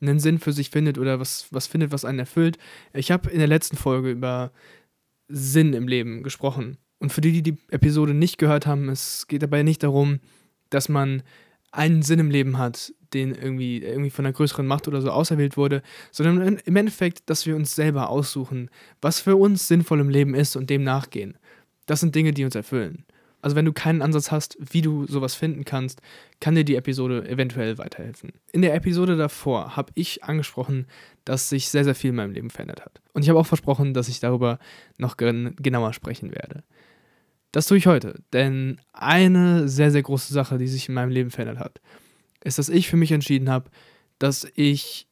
einen 0.00 0.18
Sinn 0.18 0.38
für 0.38 0.52
sich 0.52 0.70
findet 0.70 0.98
oder 0.98 1.20
was, 1.20 1.46
was 1.50 1.66
findet, 1.66 1.92
was 1.92 2.04
einen 2.04 2.18
erfüllt. 2.18 2.58
Ich 2.92 3.10
habe 3.10 3.30
in 3.30 3.38
der 3.38 3.46
letzten 3.46 3.76
Folge 3.76 4.10
über 4.10 4.50
Sinn 5.28 5.72
im 5.72 5.88
Leben 5.88 6.22
gesprochen. 6.22 6.78
Und 6.98 7.12
für 7.12 7.20
die, 7.20 7.32
die 7.32 7.42
die 7.42 7.58
Episode 7.70 8.14
nicht 8.14 8.38
gehört 8.38 8.66
haben, 8.66 8.88
es 8.88 9.26
geht 9.28 9.42
dabei 9.42 9.62
nicht 9.62 9.82
darum, 9.82 10.20
dass 10.70 10.88
man 10.88 11.22
einen 11.70 12.02
Sinn 12.02 12.18
im 12.18 12.30
Leben 12.30 12.58
hat, 12.58 12.92
den 13.14 13.34
irgendwie, 13.34 13.78
irgendwie 13.78 14.10
von 14.10 14.26
einer 14.26 14.34
größeren 14.34 14.66
Macht 14.66 14.88
oder 14.88 15.00
so 15.00 15.10
auserwählt 15.10 15.56
wurde, 15.56 15.82
sondern 16.10 16.58
im 16.58 16.76
Endeffekt, 16.76 17.30
dass 17.30 17.46
wir 17.46 17.56
uns 17.56 17.74
selber 17.74 18.10
aussuchen, 18.10 18.68
was 19.00 19.20
für 19.20 19.36
uns 19.36 19.68
sinnvoll 19.68 20.00
im 20.00 20.08
Leben 20.10 20.34
ist 20.34 20.56
und 20.56 20.68
dem 20.68 20.82
nachgehen. 20.82 21.38
Das 21.86 22.00
sind 22.00 22.14
Dinge, 22.14 22.32
die 22.32 22.44
uns 22.44 22.54
erfüllen. 22.54 23.04
Also 23.42 23.56
wenn 23.56 23.66
du 23.66 23.74
keinen 23.74 24.00
Ansatz 24.00 24.30
hast, 24.30 24.56
wie 24.58 24.80
du 24.80 25.06
sowas 25.06 25.34
finden 25.34 25.66
kannst, 25.66 26.00
kann 26.40 26.54
dir 26.54 26.64
die 26.64 26.76
Episode 26.76 27.28
eventuell 27.28 27.76
weiterhelfen. 27.76 28.32
In 28.52 28.62
der 28.62 28.74
Episode 28.74 29.18
davor 29.18 29.76
habe 29.76 29.92
ich 29.94 30.24
angesprochen, 30.24 30.86
dass 31.26 31.50
sich 31.50 31.68
sehr, 31.68 31.84
sehr 31.84 31.94
viel 31.94 32.08
in 32.10 32.16
meinem 32.16 32.32
Leben 32.32 32.48
verändert 32.48 32.82
hat. 32.82 33.02
Und 33.12 33.22
ich 33.22 33.28
habe 33.28 33.38
auch 33.38 33.46
versprochen, 33.46 33.92
dass 33.92 34.08
ich 34.08 34.18
darüber 34.18 34.58
noch 34.96 35.18
genauer 35.18 35.92
sprechen 35.92 36.34
werde. 36.34 36.64
Das 37.52 37.66
tue 37.66 37.76
ich 37.76 37.86
heute, 37.86 38.14
denn 38.32 38.80
eine 38.94 39.68
sehr, 39.68 39.90
sehr 39.90 40.02
große 40.02 40.32
Sache, 40.32 40.56
die 40.56 40.66
sich 40.66 40.88
in 40.88 40.94
meinem 40.94 41.10
Leben 41.10 41.30
verändert 41.30 41.58
hat, 41.58 41.82
ist, 42.44 42.58
dass 42.58 42.68
ich 42.68 42.88
für 42.88 42.96
mich 42.96 43.12
entschieden 43.12 43.50
habe, 43.50 43.70
dass 44.18 44.46
ich 44.54 45.08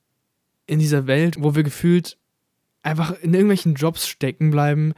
in 0.66 0.78
dieser 0.78 1.06
Welt, 1.06 1.36
wo 1.40 1.54
wir 1.54 1.64
gefühlt 1.64 2.16
einfach 2.82 3.18
in 3.20 3.34
irgendwelchen 3.34 3.74
Jobs 3.74 4.06
stecken 4.06 4.50
bleiben, 4.50 4.92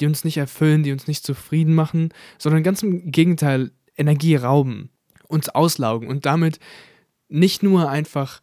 die 0.00 0.06
uns 0.06 0.24
nicht 0.24 0.36
erfüllen, 0.36 0.82
die 0.82 0.92
uns 0.92 1.06
nicht 1.08 1.24
zufrieden 1.24 1.74
machen, 1.74 2.10
sondern 2.38 2.62
ganz 2.62 2.82
im 2.82 3.10
Gegenteil 3.10 3.72
Energie 3.96 4.36
rauben, 4.36 4.90
uns 5.26 5.48
auslaugen 5.48 6.08
und 6.08 6.24
damit 6.24 6.60
nicht 7.28 7.62
nur 7.62 7.88
einfach 7.88 8.40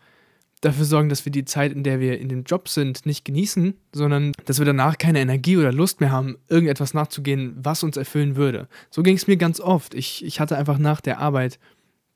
dafür 0.62 0.86
sorgen, 0.86 1.10
dass 1.10 1.26
wir 1.26 1.32
die 1.32 1.46
Zeit, 1.46 1.72
in 1.72 1.84
der 1.84 2.00
wir 2.00 2.20
in 2.20 2.30
dem 2.30 2.44
Job 2.44 2.68
sind, 2.68 3.06
nicht 3.06 3.24
genießen, 3.24 3.76
sondern 3.94 4.32
dass 4.46 4.60
wir 4.60 4.66
danach 4.66 4.98
keine 4.98 5.20
Energie 5.20 5.58
oder 5.58 5.72
Lust 5.72 6.02
mehr 6.02 6.12
haben, 6.12 6.38
irgendetwas 6.50 6.94
nachzugehen, 6.94 7.56
was 7.58 7.84
uns 7.84 7.98
erfüllen 7.98 8.36
würde. 8.36 8.68
So 8.90 9.04
ging 9.04 9.16
es 9.16 9.28
mir 9.28 9.38
ganz 9.38 9.60
oft. 9.60 9.94
Ich, 9.94 10.26
ich 10.26 10.40
hatte 10.40 10.58
einfach 10.58 10.78
nach 10.78 11.02
der 11.02 11.20
Arbeit 11.20 11.60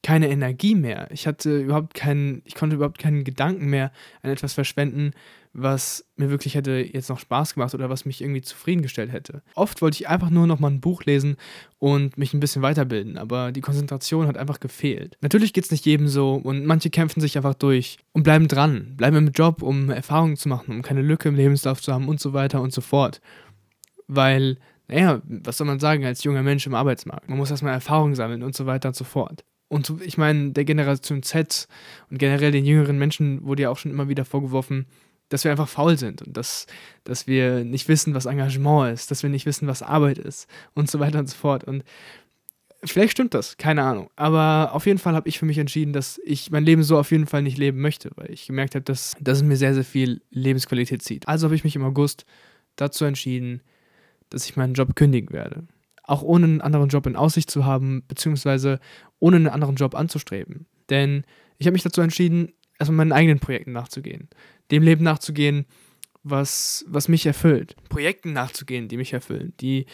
keine 0.01 0.29
Energie 0.29 0.75
mehr. 0.75 1.09
Ich 1.11 1.27
hatte 1.27 1.59
überhaupt 1.59 1.93
keinen, 1.93 2.41
ich 2.45 2.55
konnte 2.55 2.75
überhaupt 2.75 2.99
keinen 2.99 3.23
Gedanken 3.23 3.67
mehr 3.67 3.91
an 4.21 4.31
etwas 4.31 4.53
verschwenden, 4.53 5.11
was 5.51 6.05
mir 6.15 6.29
wirklich 6.29 6.55
hätte 6.55 6.71
jetzt 6.93 7.09
noch 7.09 7.19
Spaß 7.19 7.55
gemacht 7.55 7.73
oder 7.73 7.89
was 7.89 8.05
mich 8.05 8.21
irgendwie 8.21 8.41
zufriedengestellt 8.41 9.11
hätte. 9.11 9.41
Oft 9.55 9.81
wollte 9.81 9.95
ich 9.95 10.07
einfach 10.07 10.29
nur 10.29 10.47
noch 10.47 10.59
mal 10.59 10.69
ein 10.69 10.79
Buch 10.79 11.03
lesen 11.03 11.37
und 11.79 12.17
mich 12.17 12.33
ein 12.33 12.39
bisschen 12.39 12.61
weiterbilden, 12.61 13.17
aber 13.17 13.51
die 13.51 13.61
Konzentration 13.61 14.27
hat 14.27 14.37
einfach 14.37 14.59
gefehlt. 14.59 15.17
Natürlich 15.21 15.53
geht 15.53 15.65
es 15.65 15.71
nicht 15.71 15.85
jedem 15.85 16.07
so 16.07 16.35
und 16.35 16.65
manche 16.65 16.89
kämpfen 16.89 17.19
sich 17.19 17.35
einfach 17.35 17.55
durch 17.55 17.97
und 18.13 18.23
bleiben 18.23 18.47
dran, 18.47 18.95
bleiben 18.95 19.17
im 19.17 19.31
Job, 19.31 19.61
um 19.61 19.89
Erfahrungen 19.89 20.37
zu 20.37 20.49
machen, 20.49 20.75
um 20.75 20.81
keine 20.81 21.01
Lücke 21.01 21.29
im 21.29 21.35
Lebenslauf 21.35 21.81
zu 21.81 21.91
haben 21.91 22.07
und 22.07 22.19
so 22.19 22.33
weiter 22.33 22.61
und 22.61 22.71
so 22.71 22.81
fort. 22.81 23.19
Weil, 24.07 24.57
naja, 24.87 25.21
was 25.25 25.57
soll 25.57 25.67
man 25.67 25.79
sagen 25.79 26.05
als 26.05 26.23
junger 26.23 26.43
Mensch 26.43 26.65
im 26.67 26.75
Arbeitsmarkt? 26.75 27.27
Man 27.27 27.37
muss 27.37 27.51
erstmal 27.51 27.73
Erfahrungen 27.73 28.15
sammeln 28.15 28.43
und 28.43 28.55
so 28.55 28.65
weiter 28.65 28.89
und 28.89 28.95
so 28.95 29.03
fort. 29.03 29.43
Und 29.69 29.93
ich 30.01 30.17
meine, 30.17 30.51
der 30.51 30.65
Generation 30.65 31.23
Z 31.23 31.67
und 32.09 32.17
generell 32.17 32.51
den 32.51 32.65
jüngeren 32.65 32.97
Menschen 32.97 33.45
wurde 33.45 33.63
ja 33.63 33.69
auch 33.69 33.77
schon 33.77 33.91
immer 33.91 34.09
wieder 34.09 34.25
vorgeworfen, 34.25 34.87
dass 35.29 35.43
wir 35.43 35.51
einfach 35.51 35.69
faul 35.69 35.97
sind 35.97 36.23
und 36.23 36.35
dass, 36.35 36.65
dass 37.03 37.27
wir 37.27 37.63
nicht 37.63 37.87
wissen, 37.87 38.15
was 38.15 38.25
Engagement 38.25 38.91
ist, 38.93 39.11
dass 39.11 39.21
wir 39.21 39.29
nicht 39.29 39.45
wissen, 39.45 39.67
was 39.67 39.83
Arbeit 39.83 40.17
ist 40.17 40.47
und 40.73 40.89
so 40.89 40.99
weiter 40.99 41.19
und 41.19 41.29
so 41.29 41.37
fort. 41.37 41.63
Und 41.63 41.83
vielleicht 42.83 43.11
stimmt 43.11 43.35
das, 43.35 43.57
keine 43.57 43.83
Ahnung. 43.83 44.09
Aber 44.15 44.71
auf 44.73 44.87
jeden 44.87 44.97
Fall 44.97 45.13
habe 45.13 45.29
ich 45.29 45.37
für 45.37 45.45
mich 45.45 45.59
entschieden, 45.59 45.93
dass 45.93 46.19
ich 46.23 46.49
mein 46.49 46.65
Leben 46.65 46.81
so 46.81 46.97
auf 46.97 47.11
jeden 47.11 47.27
Fall 47.27 47.43
nicht 47.43 47.59
leben 47.59 47.79
möchte, 47.79 48.09
weil 48.15 48.31
ich 48.31 48.47
gemerkt 48.47 48.73
habe, 48.73 48.83
dass, 48.83 49.15
dass 49.19 49.37
es 49.37 49.43
mir 49.43 49.57
sehr, 49.57 49.75
sehr 49.75 49.85
viel 49.85 50.21
Lebensqualität 50.31 51.03
zieht. 51.03 51.27
Also 51.27 51.45
habe 51.45 51.55
ich 51.55 51.63
mich 51.63 51.75
im 51.75 51.83
August 51.83 52.25
dazu 52.75 53.05
entschieden, 53.05 53.61
dass 54.31 54.45
ich 54.45 54.55
meinen 54.55 54.73
Job 54.73 54.95
kündigen 54.95 55.31
werde. 55.31 55.63
Auch 56.09 56.21
ohne 56.21 56.45
einen 56.45 56.61
anderen 56.61 56.89
Job 56.89 57.05
in 57.05 57.15
Aussicht 57.15 57.51
zu 57.51 57.65
haben, 57.65 58.03
beziehungsweise 58.07 58.79
ohne 59.19 59.35
einen 59.37 59.47
anderen 59.47 59.75
Job 59.75 59.95
anzustreben. 59.95 60.65
Denn 60.89 61.23
ich 61.57 61.67
habe 61.67 61.73
mich 61.73 61.83
dazu 61.83 62.01
entschieden, 62.01 62.53
erstmal 62.79 62.97
meinen 62.97 63.11
eigenen 63.11 63.39
Projekten 63.39 63.73
nachzugehen 63.73 64.29
dem 64.71 64.83
Leben 64.83 65.03
nachzugehen, 65.03 65.65
was, 66.23 66.85
was 66.87 67.07
mich 67.07 67.25
erfüllt. 67.25 67.75
Projekten 67.89 68.33
nachzugehen, 68.33 68.87
die 68.87 68.97
mich 68.97 69.13
erfüllen, 69.13 69.53
die, 69.59 69.85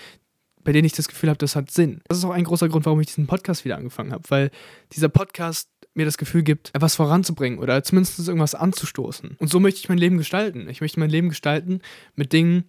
bei 0.63 0.71
denen 0.71 0.85
ich 0.85 0.93
das 0.93 1.07
Gefühl 1.07 1.29
habe, 1.29 1.37
das 1.37 1.55
hat 1.55 1.71
Sinn. 1.71 2.01
Das 2.07 2.17
ist 2.17 2.25
auch 2.25 2.31
ein 2.31 2.43
großer 2.43 2.67
Grund, 2.67 2.85
warum 2.85 2.99
ich 2.99 3.07
diesen 3.07 3.27
Podcast 3.27 3.63
wieder 3.65 3.77
angefangen 3.77 4.11
habe, 4.11 4.23
weil 4.29 4.51
dieser 4.91 5.09
Podcast 5.09 5.69
mir 5.93 6.05
das 6.05 6.17
Gefühl 6.17 6.43
gibt, 6.43 6.71
etwas 6.73 6.95
voranzubringen 6.95 7.59
oder 7.59 7.81
zumindest 7.83 8.19
irgendwas 8.27 8.55
anzustoßen. 8.55 9.37
Und 9.39 9.49
so 9.49 9.59
möchte 9.61 9.79
ich 9.79 9.87
mein 9.87 9.97
Leben 9.97 10.17
gestalten. 10.17 10.67
Ich 10.67 10.81
möchte 10.81 10.99
mein 10.99 11.09
Leben 11.09 11.29
gestalten 11.29 11.79
mit 12.15 12.33
Dingen, 12.33 12.65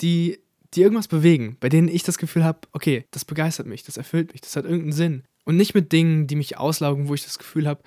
die, 0.00 0.38
die 0.74 0.82
irgendwas 0.82 1.08
bewegen, 1.08 1.56
bei 1.60 1.68
denen 1.68 1.88
ich 1.88 2.02
das 2.02 2.18
Gefühl 2.18 2.44
habe, 2.44 2.60
okay, 2.72 3.04
das 3.10 3.24
begeistert 3.24 3.66
mich, 3.66 3.84
das 3.84 3.96
erfüllt 3.96 4.32
mich, 4.32 4.40
das 4.40 4.56
hat 4.56 4.64
irgendeinen 4.64 4.92
Sinn. 4.92 5.22
Und 5.44 5.56
nicht 5.56 5.74
mit 5.74 5.92
Dingen, 5.92 6.26
die 6.26 6.36
mich 6.36 6.58
auslaugen, 6.58 7.08
wo 7.08 7.14
ich 7.14 7.24
das 7.24 7.38
Gefühl 7.38 7.66
habe, 7.66 7.82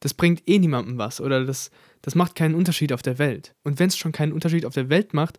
das 0.00 0.14
bringt 0.14 0.48
eh 0.48 0.58
niemandem 0.58 0.98
was 0.98 1.20
oder 1.20 1.44
das, 1.44 1.70
das 2.00 2.14
macht 2.14 2.34
keinen 2.34 2.54
Unterschied 2.54 2.92
auf 2.92 3.02
der 3.02 3.18
Welt. 3.18 3.54
Und 3.62 3.78
wenn 3.78 3.88
es 3.88 3.96
schon 3.96 4.12
keinen 4.12 4.32
Unterschied 4.32 4.64
auf 4.64 4.74
der 4.74 4.88
Welt 4.88 5.14
macht, 5.14 5.38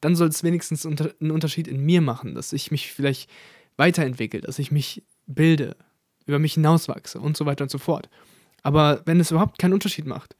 dann 0.00 0.16
soll 0.16 0.28
es 0.28 0.42
wenigstens 0.42 0.86
unter 0.86 1.14
einen 1.20 1.30
Unterschied 1.30 1.68
in 1.68 1.84
mir 1.84 2.00
machen, 2.00 2.34
dass 2.34 2.52
ich 2.52 2.70
mich 2.70 2.90
vielleicht 2.90 3.30
weiterentwickle, 3.76 4.40
dass 4.40 4.58
ich 4.58 4.72
mich 4.72 5.04
bilde, 5.26 5.76
über 6.26 6.38
mich 6.38 6.54
hinauswachse 6.54 7.20
und 7.20 7.36
so 7.36 7.46
weiter 7.46 7.64
und 7.64 7.70
so 7.70 7.78
fort. 7.78 8.08
Aber 8.62 9.02
wenn 9.04 9.20
es 9.20 9.30
überhaupt 9.30 9.58
keinen 9.58 9.74
Unterschied 9.74 10.06
macht, 10.06 10.36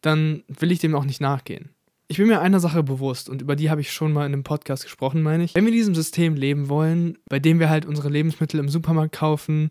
dann 0.00 0.42
will 0.48 0.72
ich 0.72 0.78
dem 0.78 0.94
auch 0.94 1.04
nicht 1.04 1.20
nachgehen. 1.20 1.70
Ich 2.12 2.18
bin 2.18 2.26
mir 2.26 2.42
einer 2.42 2.60
Sache 2.60 2.82
bewusst 2.82 3.30
und 3.30 3.40
über 3.40 3.56
die 3.56 3.70
habe 3.70 3.80
ich 3.80 3.90
schon 3.90 4.12
mal 4.12 4.26
in 4.26 4.34
einem 4.34 4.44
Podcast 4.44 4.82
gesprochen, 4.82 5.22
meine 5.22 5.44
ich. 5.44 5.54
Wenn 5.54 5.64
wir 5.64 5.72
in 5.72 5.78
diesem 5.78 5.94
System 5.94 6.34
leben 6.34 6.68
wollen, 6.68 7.16
bei 7.24 7.38
dem 7.38 7.58
wir 7.58 7.70
halt 7.70 7.86
unsere 7.86 8.10
Lebensmittel 8.10 8.60
im 8.60 8.68
Supermarkt 8.68 9.14
kaufen, 9.14 9.70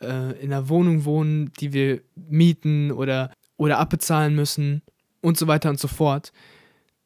äh, 0.00 0.40
in 0.40 0.52
einer 0.52 0.68
Wohnung 0.68 1.04
wohnen, 1.04 1.50
die 1.58 1.72
wir 1.72 2.00
mieten 2.14 2.92
oder 2.92 3.32
oder 3.56 3.78
abbezahlen 3.78 4.36
müssen 4.36 4.82
und 5.20 5.36
so 5.36 5.48
weiter 5.48 5.68
und 5.68 5.80
so 5.80 5.88
fort, 5.88 6.30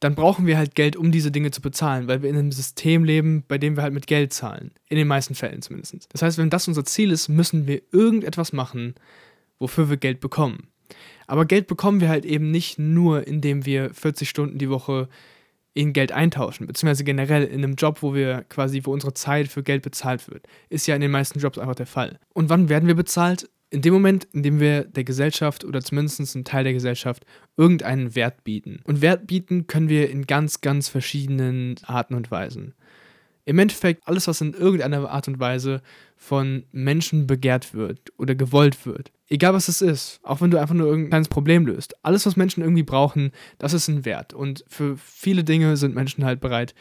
dann 0.00 0.14
brauchen 0.14 0.46
wir 0.46 0.58
halt 0.58 0.74
Geld, 0.74 0.96
um 0.96 1.10
diese 1.10 1.30
Dinge 1.30 1.50
zu 1.50 1.62
bezahlen, 1.62 2.06
weil 2.06 2.20
wir 2.20 2.28
in 2.28 2.36
einem 2.36 2.52
System 2.52 3.04
leben, 3.04 3.42
bei 3.48 3.56
dem 3.56 3.76
wir 3.76 3.82
halt 3.84 3.94
mit 3.94 4.06
Geld 4.06 4.34
zahlen. 4.34 4.70
In 4.90 4.98
den 4.98 5.08
meisten 5.08 5.34
Fällen 5.34 5.62
zumindest. 5.62 6.12
Das 6.12 6.20
heißt, 6.20 6.36
wenn 6.36 6.50
das 6.50 6.68
unser 6.68 6.84
Ziel 6.84 7.10
ist, 7.10 7.30
müssen 7.30 7.66
wir 7.66 7.80
irgendetwas 7.90 8.52
machen, 8.52 8.96
wofür 9.58 9.88
wir 9.88 9.96
Geld 9.96 10.20
bekommen. 10.20 10.68
Aber 11.26 11.46
Geld 11.46 11.66
bekommen 11.66 12.00
wir 12.00 12.08
halt 12.08 12.24
eben 12.24 12.50
nicht 12.50 12.78
nur, 12.78 13.26
indem 13.26 13.66
wir 13.66 13.92
40 13.92 14.28
Stunden 14.28 14.58
die 14.58 14.70
Woche 14.70 15.08
in 15.74 15.92
Geld 15.92 16.12
eintauschen, 16.12 16.66
beziehungsweise 16.66 17.04
generell 17.04 17.44
in 17.44 17.64
einem 17.64 17.74
Job, 17.74 18.02
wo 18.02 18.14
wir 18.14 18.44
quasi, 18.48 18.82
wo 18.84 18.92
unsere 18.92 19.14
Zeit 19.14 19.48
für 19.48 19.62
Geld 19.62 19.82
bezahlt 19.82 20.30
wird. 20.30 20.46
Ist 20.68 20.86
ja 20.86 20.94
in 20.94 21.00
den 21.00 21.10
meisten 21.10 21.40
Jobs 21.40 21.58
einfach 21.58 21.74
der 21.74 21.86
Fall. 21.86 22.20
Und 22.32 22.48
wann 22.48 22.68
werden 22.68 22.86
wir 22.86 22.94
bezahlt? 22.94 23.48
in 23.74 23.82
dem 23.82 23.92
Moment, 23.92 24.28
in 24.32 24.44
dem 24.44 24.60
wir 24.60 24.84
der 24.84 25.02
Gesellschaft 25.02 25.64
oder 25.64 25.82
zumindest 25.82 26.36
einem 26.36 26.44
Teil 26.44 26.62
der 26.62 26.74
Gesellschaft 26.74 27.26
irgendeinen 27.56 28.14
Wert 28.14 28.44
bieten. 28.44 28.80
Und 28.84 29.00
Wert 29.00 29.26
bieten 29.26 29.66
können 29.66 29.88
wir 29.88 30.10
in 30.10 30.28
ganz, 30.28 30.60
ganz 30.60 30.88
verschiedenen 30.88 31.74
Arten 31.82 32.14
und 32.14 32.30
Weisen. 32.30 32.74
Im 33.44 33.58
Endeffekt 33.58 34.06
alles, 34.06 34.28
was 34.28 34.40
in 34.40 34.54
irgendeiner 34.54 35.10
Art 35.10 35.26
und 35.26 35.40
Weise 35.40 35.82
von 36.16 36.64
Menschen 36.70 37.26
begehrt 37.26 37.74
wird 37.74 38.12
oder 38.16 38.36
gewollt 38.36 38.86
wird. 38.86 39.10
Egal 39.28 39.54
was 39.54 39.68
es 39.68 39.80
ist, 39.80 40.20
auch 40.22 40.40
wenn 40.40 40.50
du 40.50 40.60
einfach 40.60 40.74
nur 40.74 40.86
irgendein 40.86 41.10
kleines 41.10 41.28
Problem 41.28 41.66
löst. 41.66 41.94
Alles, 42.04 42.26
was 42.26 42.36
Menschen 42.36 42.62
irgendwie 42.62 42.82
brauchen, 42.82 43.32
das 43.58 43.72
ist 43.72 43.88
ein 43.88 44.04
Wert. 44.04 44.34
Und 44.34 44.64
für 44.68 44.96
viele 44.96 45.44
Dinge 45.44 45.76
sind 45.76 45.94
Menschen 45.94 46.24
halt 46.24 46.40
bereit, 46.40 46.74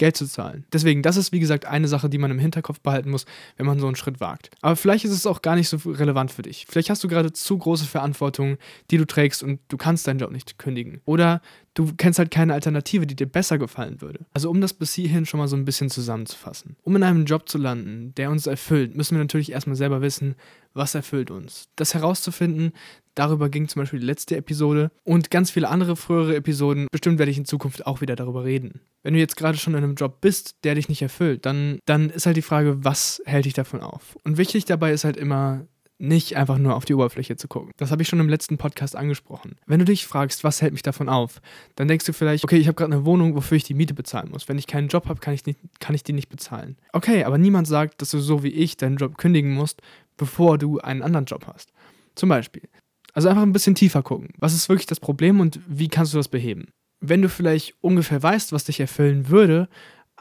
Geld 0.00 0.16
zu 0.16 0.26
zahlen. 0.26 0.64
Deswegen, 0.72 1.02
das 1.02 1.18
ist 1.18 1.30
wie 1.30 1.40
gesagt 1.40 1.66
eine 1.66 1.86
Sache, 1.86 2.08
die 2.08 2.16
man 2.16 2.30
im 2.30 2.38
Hinterkopf 2.38 2.80
behalten 2.80 3.10
muss, 3.10 3.26
wenn 3.58 3.66
man 3.66 3.78
so 3.78 3.86
einen 3.86 3.96
Schritt 3.96 4.18
wagt. 4.18 4.50
Aber 4.62 4.74
vielleicht 4.74 5.04
ist 5.04 5.10
es 5.10 5.26
auch 5.26 5.42
gar 5.42 5.56
nicht 5.56 5.68
so 5.68 5.76
relevant 5.90 6.32
für 6.32 6.40
dich. 6.40 6.64
Vielleicht 6.66 6.88
hast 6.88 7.04
du 7.04 7.08
gerade 7.08 7.34
zu 7.34 7.58
große 7.58 7.84
Verantwortung, 7.84 8.56
die 8.90 8.96
du 8.96 9.06
trägst 9.06 9.42
und 9.42 9.60
du 9.68 9.76
kannst 9.76 10.06
deinen 10.06 10.18
Job 10.18 10.32
nicht 10.32 10.58
kündigen. 10.58 11.02
Oder 11.04 11.42
du 11.74 11.92
kennst 11.98 12.18
halt 12.18 12.30
keine 12.30 12.54
Alternative, 12.54 13.06
die 13.06 13.14
dir 13.14 13.26
besser 13.26 13.58
gefallen 13.58 14.00
würde. 14.00 14.24
Also 14.32 14.48
um 14.48 14.62
das 14.62 14.72
bis 14.72 14.94
hierhin 14.94 15.26
schon 15.26 15.38
mal 15.38 15.48
so 15.48 15.56
ein 15.56 15.66
bisschen 15.66 15.90
zusammenzufassen. 15.90 16.76
Um 16.82 16.96
in 16.96 17.02
einem 17.02 17.26
Job 17.26 17.46
zu 17.46 17.58
landen, 17.58 18.14
der 18.16 18.30
uns 18.30 18.46
erfüllt, 18.46 18.96
müssen 18.96 19.16
wir 19.16 19.22
natürlich 19.22 19.52
erstmal 19.52 19.76
selber 19.76 20.00
wissen, 20.00 20.34
was 20.74 20.94
erfüllt 20.94 21.30
uns. 21.30 21.68
Das 21.76 21.94
herauszufinden, 21.94 22.72
darüber 23.14 23.48
ging 23.48 23.68
zum 23.68 23.82
Beispiel 23.82 24.00
die 24.00 24.06
letzte 24.06 24.36
Episode 24.36 24.90
und 25.04 25.30
ganz 25.30 25.50
viele 25.50 25.68
andere 25.68 25.96
frühere 25.96 26.36
Episoden. 26.36 26.86
Bestimmt 26.90 27.18
werde 27.18 27.30
ich 27.30 27.38
in 27.38 27.44
Zukunft 27.44 27.86
auch 27.86 28.00
wieder 28.00 28.16
darüber 28.16 28.44
reden. 28.44 28.80
Wenn 29.02 29.14
du 29.14 29.20
jetzt 29.20 29.36
gerade 29.36 29.58
schon 29.58 29.74
in 29.74 29.84
einem 29.84 29.94
Job 29.94 30.20
bist, 30.20 30.56
der 30.64 30.74
dich 30.74 30.88
nicht 30.88 31.02
erfüllt, 31.02 31.46
dann, 31.46 31.78
dann 31.86 32.10
ist 32.10 32.26
halt 32.26 32.36
die 32.36 32.42
Frage, 32.42 32.84
was 32.84 33.22
hält 33.24 33.44
dich 33.44 33.54
davon 33.54 33.80
auf? 33.80 34.16
Und 34.24 34.36
wichtig 34.36 34.64
dabei 34.64 34.92
ist 34.92 35.04
halt 35.04 35.16
immer, 35.16 35.66
nicht 36.00 36.36
einfach 36.36 36.58
nur 36.58 36.74
auf 36.74 36.86
die 36.86 36.94
Oberfläche 36.94 37.36
zu 37.36 37.46
gucken. 37.46 37.72
Das 37.76 37.90
habe 37.90 38.02
ich 38.02 38.08
schon 38.08 38.20
im 38.20 38.28
letzten 38.28 38.56
Podcast 38.56 38.96
angesprochen. 38.96 39.56
Wenn 39.66 39.80
du 39.80 39.84
dich 39.84 40.06
fragst, 40.06 40.42
was 40.44 40.62
hält 40.62 40.72
mich 40.72 40.82
davon 40.82 41.08
auf, 41.08 41.42
dann 41.76 41.88
denkst 41.88 42.06
du 42.06 42.12
vielleicht, 42.12 42.42
okay, 42.42 42.56
ich 42.56 42.66
habe 42.66 42.74
gerade 42.74 42.92
eine 42.92 43.04
Wohnung, 43.04 43.34
wofür 43.36 43.56
ich 43.56 43.64
die 43.64 43.74
Miete 43.74 43.92
bezahlen 43.92 44.30
muss. 44.30 44.48
Wenn 44.48 44.58
ich 44.58 44.66
keinen 44.66 44.88
Job 44.88 45.08
habe, 45.08 45.20
kann, 45.20 45.36
kann 45.78 45.94
ich 45.94 46.02
die 46.02 46.14
nicht 46.14 46.30
bezahlen. 46.30 46.76
Okay, 46.92 47.24
aber 47.24 47.36
niemand 47.36 47.68
sagt, 47.68 48.00
dass 48.00 48.10
du 48.10 48.18
so 48.18 48.42
wie 48.42 48.48
ich 48.48 48.78
deinen 48.78 48.96
Job 48.96 49.18
kündigen 49.18 49.52
musst, 49.52 49.82
bevor 50.20 50.58
du 50.58 50.78
einen 50.78 51.00
anderen 51.02 51.24
Job 51.24 51.46
hast. 51.46 51.72
Zum 52.14 52.28
Beispiel. 52.28 52.68
Also 53.14 53.30
einfach 53.30 53.42
ein 53.42 53.54
bisschen 53.54 53.74
tiefer 53.74 54.02
gucken. 54.02 54.28
Was 54.36 54.54
ist 54.54 54.68
wirklich 54.68 54.86
das 54.86 55.00
Problem 55.00 55.40
und 55.40 55.58
wie 55.66 55.88
kannst 55.88 56.12
du 56.12 56.18
das 56.18 56.28
beheben? 56.28 56.68
Wenn 57.00 57.22
du 57.22 57.30
vielleicht 57.30 57.74
ungefähr 57.80 58.22
weißt, 58.22 58.52
was 58.52 58.64
dich 58.64 58.78
erfüllen 58.78 59.30
würde, 59.30 59.70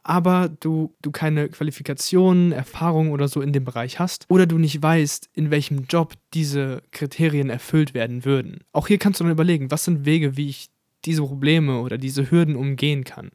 aber 0.02 0.48
du, 0.48 0.96
du 1.02 1.12
keine 1.12 1.50
Qualifikationen, 1.50 2.54
Erfahrungen 2.54 3.12
oder 3.12 3.28
so 3.28 3.42
in 3.42 3.52
dem 3.52 3.66
Bereich 3.66 4.00
hast 4.00 4.26
oder 4.30 4.46
du 4.46 4.58
nicht 4.58 4.82
weißt, 4.82 5.30
in 5.34 5.52
welchem 5.52 5.84
Job 5.90 6.14
diese 6.34 6.82
Kriterien 6.92 7.50
erfüllt 7.50 7.94
werden 7.94 8.24
würden. 8.24 8.64
Auch 8.72 8.88
hier 8.88 9.00
kannst 9.00 9.20
du 9.20 9.26
dann 9.26 9.34
überlegen, 9.34 9.70
was 9.70 9.84
sind 9.84 10.06
Wege, 10.06 10.38
wie 10.38 10.48
ich 10.48 10.70
diese 11.04 11.24
Probleme 11.24 11.82
oder 11.82 11.98
diese 11.98 12.32
Hürden 12.32 12.56
umgehen 12.56 13.04
kann. 13.04 13.32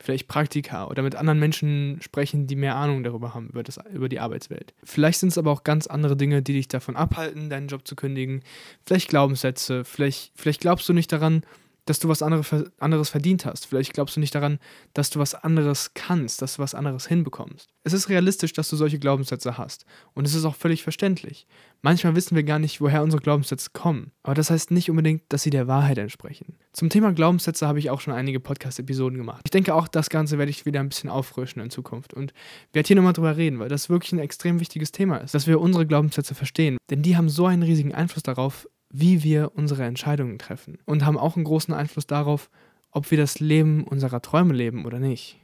Vielleicht 0.00 0.28
Praktika 0.28 0.86
oder 0.86 1.02
mit 1.02 1.16
anderen 1.16 1.38
Menschen 1.38 1.98
sprechen, 2.00 2.46
die 2.46 2.56
mehr 2.56 2.76
Ahnung 2.76 3.02
darüber 3.02 3.34
haben, 3.34 3.48
über, 3.48 3.62
das, 3.62 3.78
über 3.92 4.08
die 4.08 4.20
Arbeitswelt. 4.20 4.74
Vielleicht 4.84 5.18
sind 5.18 5.30
es 5.30 5.38
aber 5.38 5.50
auch 5.50 5.64
ganz 5.64 5.86
andere 5.86 6.16
Dinge, 6.16 6.42
die 6.42 6.52
dich 6.52 6.68
davon 6.68 6.96
abhalten, 6.96 7.50
deinen 7.50 7.68
Job 7.68 7.86
zu 7.86 7.96
kündigen. 7.96 8.42
Vielleicht 8.86 9.08
Glaubenssätze. 9.08 9.84
Vielleicht, 9.84 10.32
vielleicht 10.34 10.60
glaubst 10.60 10.88
du 10.88 10.92
nicht 10.92 11.12
daran, 11.12 11.42
dass 11.88 11.98
du 11.98 12.08
was 12.08 12.22
anderes 12.22 13.08
verdient 13.08 13.46
hast. 13.46 13.66
Vielleicht 13.66 13.94
glaubst 13.94 14.16
du 14.16 14.20
nicht 14.20 14.34
daran, 14.34 14.58
dass 14.92 15.10
du 15.10 15.18
was 15.18 15.34
anderes 15.34 15.92
kannst, 15.94 16.42
dass 16.42 16.56
du 16.56 16.62
was 16.62 16.74
anderes 16.74 17.06
hinbekommst. 17.06 17.70
Es 17.84 17.92
ist 17.92 18.08
realistisch, 18.08 18.52
dass 18.52 18.68
du 18.68 18.76
solche 18.76 18.98
Glaubenssätze 18.98 19.56
hast. 19.56 19.86
Und 20.14 20.26
es 20.26 20.34
ist 20.34 20.44
auch 20.44 20.54
völlig 20.54 20.82
verständlich. 20.82 21.46
Manchmal 21.80 22.14
wissen 22.14 22.36
wir 22.36 22.42
gar 22.42 22.58
nicht, 22.58 22.80
woher 22.80 23.02
unsere 23.02 23.22
Glaubenssätze 23.22 23.70
kommen. 23.72 24.12
Aber 24.22 24.34
das 24.34 24.50
heißt 24.50 24.70
nicht 24.70 24.90
unbedingt, 24.90 25.22
dass 25.30 25.42
sie 25.42 25.50
der 25.50 25.66
Wahrheit 25.68 25.96
entsprechen. 25.96 26.58
Zum 26.72 26.90
Thema 26.90 27.12
Glaubenssätze 27.12 27.66
habe 27.66 27.78
ich 27.78 27.88
auch 27.88 28.00
schon 28.00 28.12
einige 28.12 28.40
Podcast-Episoden 28.40 29.16
gemacht. 29.16 29.42
Ich 29.44 29.50
denke 29.50 29.74
auch, 29.74 29.88
das 29.88 30.10
Ganze 30.10 30.38
werde 30.38 30.50
ich 30.50 30.66
wieder 30.66 30.80
ein 30.80 30.88
bisschen 30.88 31.08
auffrischen 31.08 31.62
in 31.62 31.70
Zukunft. 31.70 32.12
Und 32.12 32.34
werde 32.72 32.86
hier 32.86 32.96
nochmal 32.96 33.14
drüber 33.14 33.36
reden, 33.36 33.58
weil 33.58 33.68
das 33.68 33.88
wirklich 33.88 34.12
ein 34.12 34.18
extrem 34.18 34.60
wichtiges 34.60 34.92
Thema 34.92 35.18
ist, 35.18 35.34
dass 35.34 35.46
wir 35.46 35.60
unsere 35.60 35.86
Glaubenssätze 35.86 36.34
verstehen. 36.34 36.76
Denn 36.90 37.02
die 37.02 37.16
haben 37.16 37.28
so 37.28 37.46
einen 37.46 37.62
riesigen 37.62 37.94
Einfluss 37.94 38.22
darauf, 38.22 38.68
wie 38.90 39.22
wir 39.22 39.52
unsere 39.54 39.84
Entscheidungen 39.84 40.38
treffen 40.38 40.78
und 40.84 41.04
haben 41.04 41.18
auch 41.18 41.36
einen 41.36 41.44
großen 41.44 41.74
Einfluss 41.74 42.06
darauf, 42.06 42.50
ob 42.90 43.10
wir 43.10 43.18
das 43.18 43.40
Leben 43.40 43.84
unserer 43.84 44.22
Träume 44.22 44.54
leben 44.54 44.86
oder 44.86 44.98
nicht. 44.98 45.38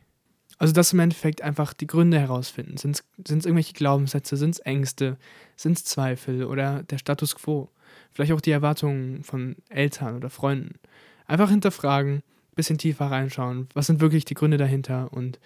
Also 0.58 0.72
das 0.72 0.92
im 0.92 1.00
Endeffekt 1.00 1.42
einfach 1.42 1.74
die 1.74 1.86
Gründe 1.86 2.18
herausfinden. 2.18 2.76
Sind 2.76 3.02
es 3.18 3.30
irgendwelche 3.44 3.72
Glaubenssätze, 3.72 4.36
sind 4.36 4.50
es 4.50 4.60
Ängste, 4.60 5.18
sind 5.56 5.76
es 5.76 5.84
Zweifel 5.84 6.44
oder 6.44 6.84
der 6.84 6.98
Status 6.98 7.34
quo? 7.34 7.70
Vielleicht 8.12 8.32
auch 8.32 8.40
die 8.40 8.52
Erwartungen 8.52 9.24
von 9.24 9.56
Eltern 9.68 10.16
oder 10.16 10.30
Freunden. 10.30 10.78
Einfach 11.26 11.50
hinterfragen, 11.50 12.22
bisschen 12.54 12.78
tiefer 12.78 13.06
reinschauen, 13.06 13.68
was 13.74 13.86
sind 13.88 14.00
wirklich 14.00 14.24
die 14.24 14.34
Gründe 14.34 14.56
dahinter 14.56 15.12
und, 15.12 15.40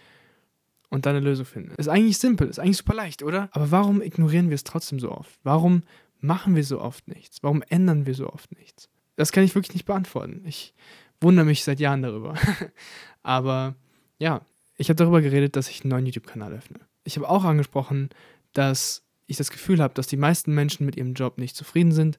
und 0.91 1.07
dann 1.07 1.17
eine 1.17 1.25
Lösung 1.25 1.47
finden. 1.47 1.75
Ist 1.77 1.89
eigentlich 1.89 2.19
simpel, 2.19 2.49
ist 2.49 2.59
eigentlich 2.59 2.77
super 2.77 2.95
leicht, 2.95 3.23
oder? 3.23 3.49
Aber 3.53 3.71
warum 3.71 4.03
ignorieren 4.03 4.51
wir 4.51 4.57
es 4.57 4.65
trotzdem 4.65 5.01
so 5.01 5.11
oft? 5.11 5.39
Warum 5.43 5.83
machen 6.21 6.57
wir 6.57 6.65
so 6.65 6.81
oft 6.81 7.09
nichts? 7.09 7.43
Warum 7.43 7.63
ändern 7.69 8.07
wir 8.07 8.15
so 8.15 8.31
oft 8.31 8.57
nichts? 8.57 8.89
Das 9.17 9.33
kann 9.33 9.45
ich 9.45 9.55
wirklich 9.55 9.75
nicht 9.75 9.87
beantworten. 9.87 10.43
Ich 10.47 10.75
wundere 11.21 11.47
mich 11.47 11.65
seit 11.65 11.81
Jahren 11.81 12.03
darüber. 12.03 12.35
Aber 13.23 13.75
ja, 14.19 14.43
ich 14.77 14.89
habe 14.89 14.97
darüber 14.97 15.21
geredet, 15.21 15.57
dass 15.57 15.69
ich 15.69 15.83
einen 15.83 15.91
neuen 15.91 16.07
YouTube-Kanal 16.07 16.53
öffne. 16.53 16.81
Ich 17.05 17.17
habe 17.17 17.29
auch 17.29 17.45
angesprochen, 17.45 18.11
dass 18.53 19.03
ich 19.27 19.37
das 19.37 19.51
Gefühl 19.51 19.83
habe, 19.83 19.95
dass 19.95 20.07
die 20.07 20.17
meisten 20.17 20.55
Menschen 20.55 20.87
mit 20.87 20.97
ihrem 20.97 21.15
Job 21.15 21.39
nicht 21.39 21.57
zufrieden 21.57 21.93
sind 21.93 22.19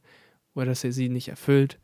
oder 0.53 0.67
dass 0.67 0.83
er 0.83 0.91
sie 0.91 1.09
nicht 1.09 1.29
erfüllt 1.29 1.79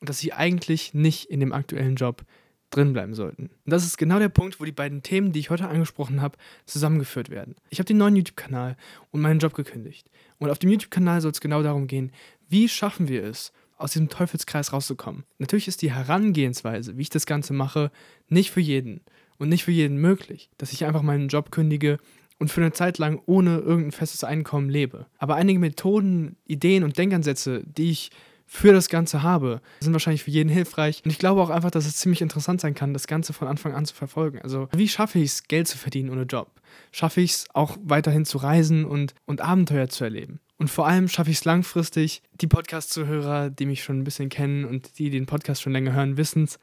und 0.00 0.08
dass 0.08 0.18
sie 0.18 0.32
eigentlich 0.32 0.94
nicht 0.94 1.30
in 1.30 1.40
dem 1.40 1.52
aktuellen 1.52 1.96
Job 1.96 2.24
drin 2.70 2.92
bleiben 2.92 3.14
sollten. 3.14 3.44
Und 3.44 3.72
das 3.72 3.84
ist 3.84 3.96
genau 3.96 4.18
der 4.18 4.28
Punkt, 4.28 4.60
wo 4.60 4.64
die 4.64 4.72
beiden 4.72 5.02
Themen, 5.02 5.32
die 5.32 5.40
ich 5.40 5.50
heute 5.50 5.68
angesprochen 5.68 6.20
habe, 6.20 6.38
zusammengeführt 6.66 7.30
werden. 7.30 7.54
Ich 7.70 7.78
habe 7.78 7.86
den 7.86 7.98
neuen 7.98 8.16
YouTube-Kanal 8.16 8.76
und 9.10 9.20
meinen 9.20 9.40
Job 9.40 9.54
gekündigt. 9.54 10.10
Und 10.38 10.50
auf 10.50 10.58
dem 10.58 10.70
YouTube-Kanal 10.70 11.20
soll 11.20 11.32
es 11.32 11.40
genau 11.40 11.62
darum 11.62 11.86
gehen, 11.86 12.12
wie 12.48 12.68
schaffen 12.68 13.08
wir 13.08 13.24
es, 13.24 13.52
aus 13.78 13.92
diesem 13.92 14.08
Teufelskreis 14.08 14.72
rauszukommen. 14.72 15.24
Natürlich 15.38 15.68
ist 15.68 15.82
die 15.82 15.92
Herangehensweise, 15.92 16.98
wie 16.98 17.02
ich 17.02 17.10
das 17.10 17.26
Ganze 17.26 17.52
mache, 17.52 17.90
nicht 18.28 18.50
für 18.50 18.60
jeden 18.60 19.00
und 19.38 19.48
nicht 19.48 19.64
für 19.64 19.70
jeden 19.70 19.98
möglich, 19.98 20.50
dass 20.58 20.72
ich 20.72 20.84
einfach 20.84 21.02
meinen 21.02 21.28
Job 21.28 21.50
kündige 21.50 21.98
und 22.38 22.50
für 22.50 22.60
eine 22.60 22.72
Zeit 22.72 22.98
lang 22.98 23.20
ohne 23.26 23.58
irgendein 23.58 23.92
festes 23.92 24.24
Einkommen 24.24 24.68
lebe. 24.68 25.06
Aber 25.18 25.36
einige 25.36 25.58
Methoden, 25.58 26.36
Ideen 26.44 26.84
und 26.84 26.98
Denkansätze, 26.98 27.62
die 27.64 27.90
ich 27.90 28.10
für 28.50 28.72
das 28.72 28.88
Ganze 28.88 29.22
habe, 29.22 29.60
sind 29.80 29.92
wahrscheinlich 29.92 30.24
für 30.24 30.30
jeden 30.30 30.48
hilfreich. 30.48 31.02
Und 31.04 31.10
ich 31.10 31.18
glaube 31.18 31.42
auch 31.42 31.50
einfach, 31.50 31.70
dass 31.70 31.86
es 31.86 31.96
ziemlich 31.96 32.22
interessant 32.22 32.62
sein 32.62 32.74
kann, 32.74 32.94
das 32.94 33.06
Ganze 33.06 33.34
von 33.34 33.46
Anfang 33.46 33.74
an 33.74 33.84
zu 33.84 33.94
verfolgen. 33.94 34.40
Also, 34.40 34.68
wie 34.72 34.88
schaffe 34.88 35.18
ich 35.18 35.26
es, 35.26 35.42
Geld 35.44 35.68
zu 35.68 35.76
verdienen 35.76 36.08
ohne 36.08 36.22
Job? 36.22 36.50
Schaffe 36.90 37.20
ich 37.20 37.32
es 37.32 37.46
auch 37.52 37.76
weiterhin 37.84 38.24
zu 38.24 38.38
reisen 38.38 38.86
und, 38.86 39.14
und 39.26 39.42
Abenteuer 39.42 39.90
zu 39.90 40.04
erleben? 40.04 40.40
Und 40.56 40.70
vor 40.70 40.86
allem 40.88 41.08
schaffe 41.08 41.30
ich 41.30 41.36
es 41.36 41.44
langfristig, 41.44 42.22
die 42.40 42.46
Podcast-Zuhörer, 42.46 43.50
die 43.50 43.66
mich 43.66 43.84
schon 43.84 44.00
ein 44.00 44.04
bisschen 44.04 44.30
kennen 44.30 44.64
und 44.64 44.98
die 44.98 45.10
den 45.10 45.26
Podcast 45.26 45.60
schon 45.60 45.74
länger 45.74 45.92
hören, 45.92 46.16
wissen 46.16 46.44
es, 46.44 46.58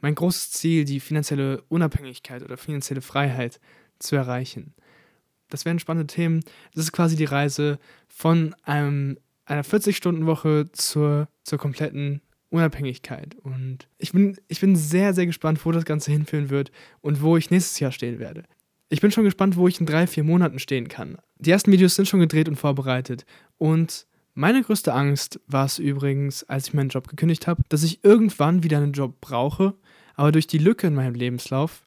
mein 0.00 0.14
großes 0.14 0.52
Ziel, 0.52 0.84
die 0.84 1.00
finanzielle 1.00 1.62
Unabhängigkeit 1.68 2.42
oder 2.42 2.56
finanzielle 2.56 3.02
Freiheit 3.02 3.60
zu 3.98 4.16
erreichen. 4.16 4.74
Das 5.48 5.64
wären 5.64 5.78
spannende 5.78 6.12
Themen. 6.12 6.42
Das 6.74 6.84
ist 6.84 6.92
quasi 6.92 7.14
die 7.14 7.24
Reise 7.24 7.78
von 8.08 8.54
einem 8.62 9.18
einer 9.46 9.64
40-Stunden-Woche 9.64 10.66
zur, 10.72 11.28
zur 11.44 11.58
kompletten 11.58 12.20
Unabhängigkeit. 12.50 13.36
Und 13.36 13.88
ich 13.98 14.12
bin, 14.12 14.36
ich 14.48 14.60
bin 14.60 14.76
sehr, 14.76 15.14
sehr 15.14 15.26
gespannt, 15.26 15.64
wo 15.64 15.72
das 15.72 15.84
Ganze 15.84 16.12
hinführen 16.12 16.50
wird 16.50 16.70
und 17.00 17.22
wo 17.22 17.36
ich 17.36 17.50
nächstes 17.50 17.80
Jahr 17.80 17.92
stehen 17.92 18.18
werde. 18.18 18.44
Ich 18.88 19.00
bin 19.00 19.10
schon 19.10 19.24
gespannt, 19.24 19.56
wo 19.56 19.66
ich 19.66 19.80
in 19.80 19.86
drei, 19.86 20.06
vier 20.06 20.22
Monaten 20.22 20.58
stehen 20.58 20.88
kann. 20.88 21.18
Die 21.38 21.50
ersten 21.50 21.72
Videos 21.72 21.96
sind 21.96 22.06
schon 22.06 22.20
gedreht 22.20 22.48
und 22.48 22.56
vorbereitet. 22.56 23.26
Und 23.58 24.06
meine 24.34 24.62
größte 24.62 24.92
Angst 24.92 25.40
war 25.46 25.64
es 25.64 25.78
übrigens, 25.78 26.44
als 26.44 26.68
ich 26.68 26.74
meinen 26.74 26.90
Job 26.90 27.08
gekündigt 27.08 27.46
habe, 27.46 27.62
dass 27.68 27.82
ich 27.82 28.04
irgendwann 28.04 28.62
wieder 28.62 28.78
einen 28.78 28.92
Job 28.92 29.20
brauche, 29.20 29.74
aber 30.14 30.30
durch 30.30 30.46
die 30.46 30.58
Lücke 30.58 30.86
in 30.86 30.94
meinem 30.94 31.14
Lebenslauf 31.14 31.82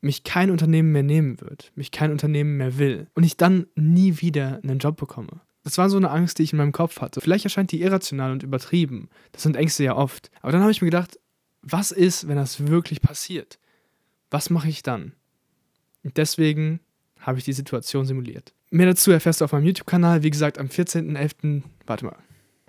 mich 0.00 0.24
kein 0.24 0.50
Unternehmen 0.50 0.92
mehr 0.92 1.02
nehmen 1.02 1.40
wird, 1.40 1.72
mich 1.74 1.90
kein 1.90 2.12
Unternehmen 2.12 2.56
mehr 2.56 2.78
will 2.78 3.08
und 3.14 3.24
ich 3.24 3.36
dann 3.36 3.66
nie 3.74 4.20
wieder 4.20 4.60
einen 4.62 4.78
Job 4.78 4.96
bekomme. 4.96 5.40
Das 5.66 5.78
war 5.78 5.90
so 5.90 5.96
eine 5.96 6.12
Angst, 6.12 6.38
die 6.38 6.44
ich 6.44 6.52
in 6.52 6.58
meinem 6.58 6.70
Kopf 6.70 7.00
hatte. 7.00 7.20
Vielleicht 7.20 7.42
erscheint 7.42 7.72
die 7.72 7.82
irrational 7.82 8.30
und 8.30 8.44
übertrieben. 8.44 9.08
Das 9.32 9.42
sind 9.42 9.56
Ängste 9.56 9.82
ja 9.82 9.96
oft. 9.96 10.30
Aber 10.40 10.52
dann 10.52 10.60
habe 10.60 10.70
ich 10.70 10.80
mir 10.80 10.86
gedacht, 10.86 11.18
was 11.60 11.90
ist, 11.90 12.28
wenn 12.28 12.36
das 12.36 12.68
wirklich 12.68 13.00
passiert? 13.00 13.58
Was 14.30 14.48
mache 14.48 14.68
ich 14.68 14.84
dann? 14.84 15.14
Und 16.04 16.18
deswegen 16.18 16.78
habe 17.18 17.38
ich 17.38 17.44
die 17.44 17.52
Situation 17.52 18.06
simuliert. 18.06 18.54
Mehr 18.70 18.86
dazu 18.86 19.10
erfährst 19.10 19.40
du 19.40 19.44
auf 19.44 19.50
meinem 19.50 19.64
YouTube-Kanal. 19.64 20.22
Wie 20.22 20.30
gesagt, 20.30 20.58
am 20.58 20.68
14.11. 20.68 21.64
Warte 21.84 22.04
mal. 22.04 22.18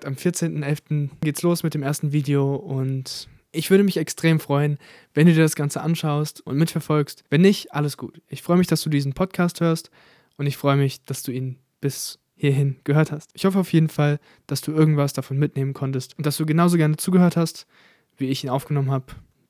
Am 0.04 0.16
14.11. 0.16 1.10
geht's 1.22 1.44
los 1.44 1.62
mit 1.62 1.76
dem 1.76 1.84
ersten 1.84 2.14
Video 2.14 2.56
und 2.56 3.28
ich 3.52 3.70
würde 3.70 3.84
mich 3.84 3.98
extrem 3.98 4.40
freuen, 4.40 4.80
wenn 5.14 5.28
du 5.28 5.36
dir 5.36 5.44
das 5.44 5.56
Ganze 5.56 5.82
anschaust 5.82 6.42
und 6.48 6.58
mitverfolgst. 6.58 7.26
Wenn 7.30 7.42
nicht, 7.42 7.74
alles 7.74 7.96
gut. 7.96 8.20
Ich 8.28 8.42
freue 8.42 8.58
mich, 8.58 8.66
dass 8.66 8.82
du 8.82 8.90
diesen 8.90 9.14
Podcast 9.14 9.62
hörst 9.62 9.92
und 10.38 10.48
ich 10.48 10.58
freue 10.58 10.78
mich, 10.78 11.06
dass 11.06 11.22
du 11.22 11.32
ihn 11.32 11.60
bis 11.80 12.18
hierhin 12.38 12.78
gehört 12.84 13.12
hast. 13.12 13.32
Ich 13.34 13.46
hoffe 13.46 13.60
auf 13.60 13.74
jeden 13.74 13.90
Fall, 13.90 14.20
dass 14.46 14.62
du 14.62 14.72
irgendwas 14.72 15.14
davon 15.14 15.38
mitnehmen 15.38 15.74
konntest 15.74 16.18
und 16.18 16.26
dass 16.26 16.38
du 16.38 16.46
genauso 16.46 16.78
gerne 16.78 16.96
zugehört 16.96 17.36
hast, 17.36 17.68
wie 18.16 18.28
ich 18.28 18.44
ihn 18.44 18.50
aufgenommen 18.50 18.92
habe. 18.92 19.06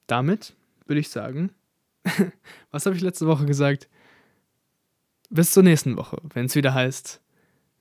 Damit 0.08 0.56
würde 0.86 1.02
ich 1.02 1.10
sagen, 1.10 1.52
was 2.72 2.86
habe 2.86 2.96
ich 2.96 3.02
letzte 3.02 3.28
Woche 3.28 3.46
gesagt? 3.46 3.90
Bis 5.30 5.52
zur 5.52 5.64
nächsten 5.64 5.98
Woche, 5.98 6.18
wenn 6.34 6.46
es 6.46 6.56
wieder 6.56 6.74
heißt, 6.74 7.22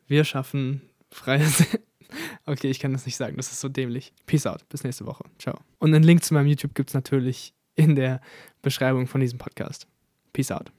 wir 0.09 0.25
schaffen 0.25 0.83
freies. 1.11 1.64
okay, 2.47 2.69
ich 2.69 2.81
kann 2.81 2.92
das 2.92 3.07
nicht 3.07 3.16
sagen, 3.16 3.37
das 3.37 3.53
ist 3.53 3.61
so 3.61 3.69
dämlich. 3.69 4.12
Peace 4.27 4.47
out, 4.47 4.69
bis 4.69 4.83
nächste 4.83 5.07
Woche. 5.07 5.25
Ciao. 5.38 5.61
Und 5.79 5.95
einen 5.95 6.05
Link 6.05 6.25
zu 6.25 6.35
meinem 6.35 6.49
YouTube 6.49 6.75
gibt 6.75 6.90
es 6.90 6.95
natürlich 6.95 7.55
in 7.77 7.95
der 7.95 8.21
Beschreibung 8.62 9.07
von 9.07 9.21
diesem 9.21 9.38
Podcast. 9.38 9.87
Peace 10.33 10.51
out. 10.51 10.73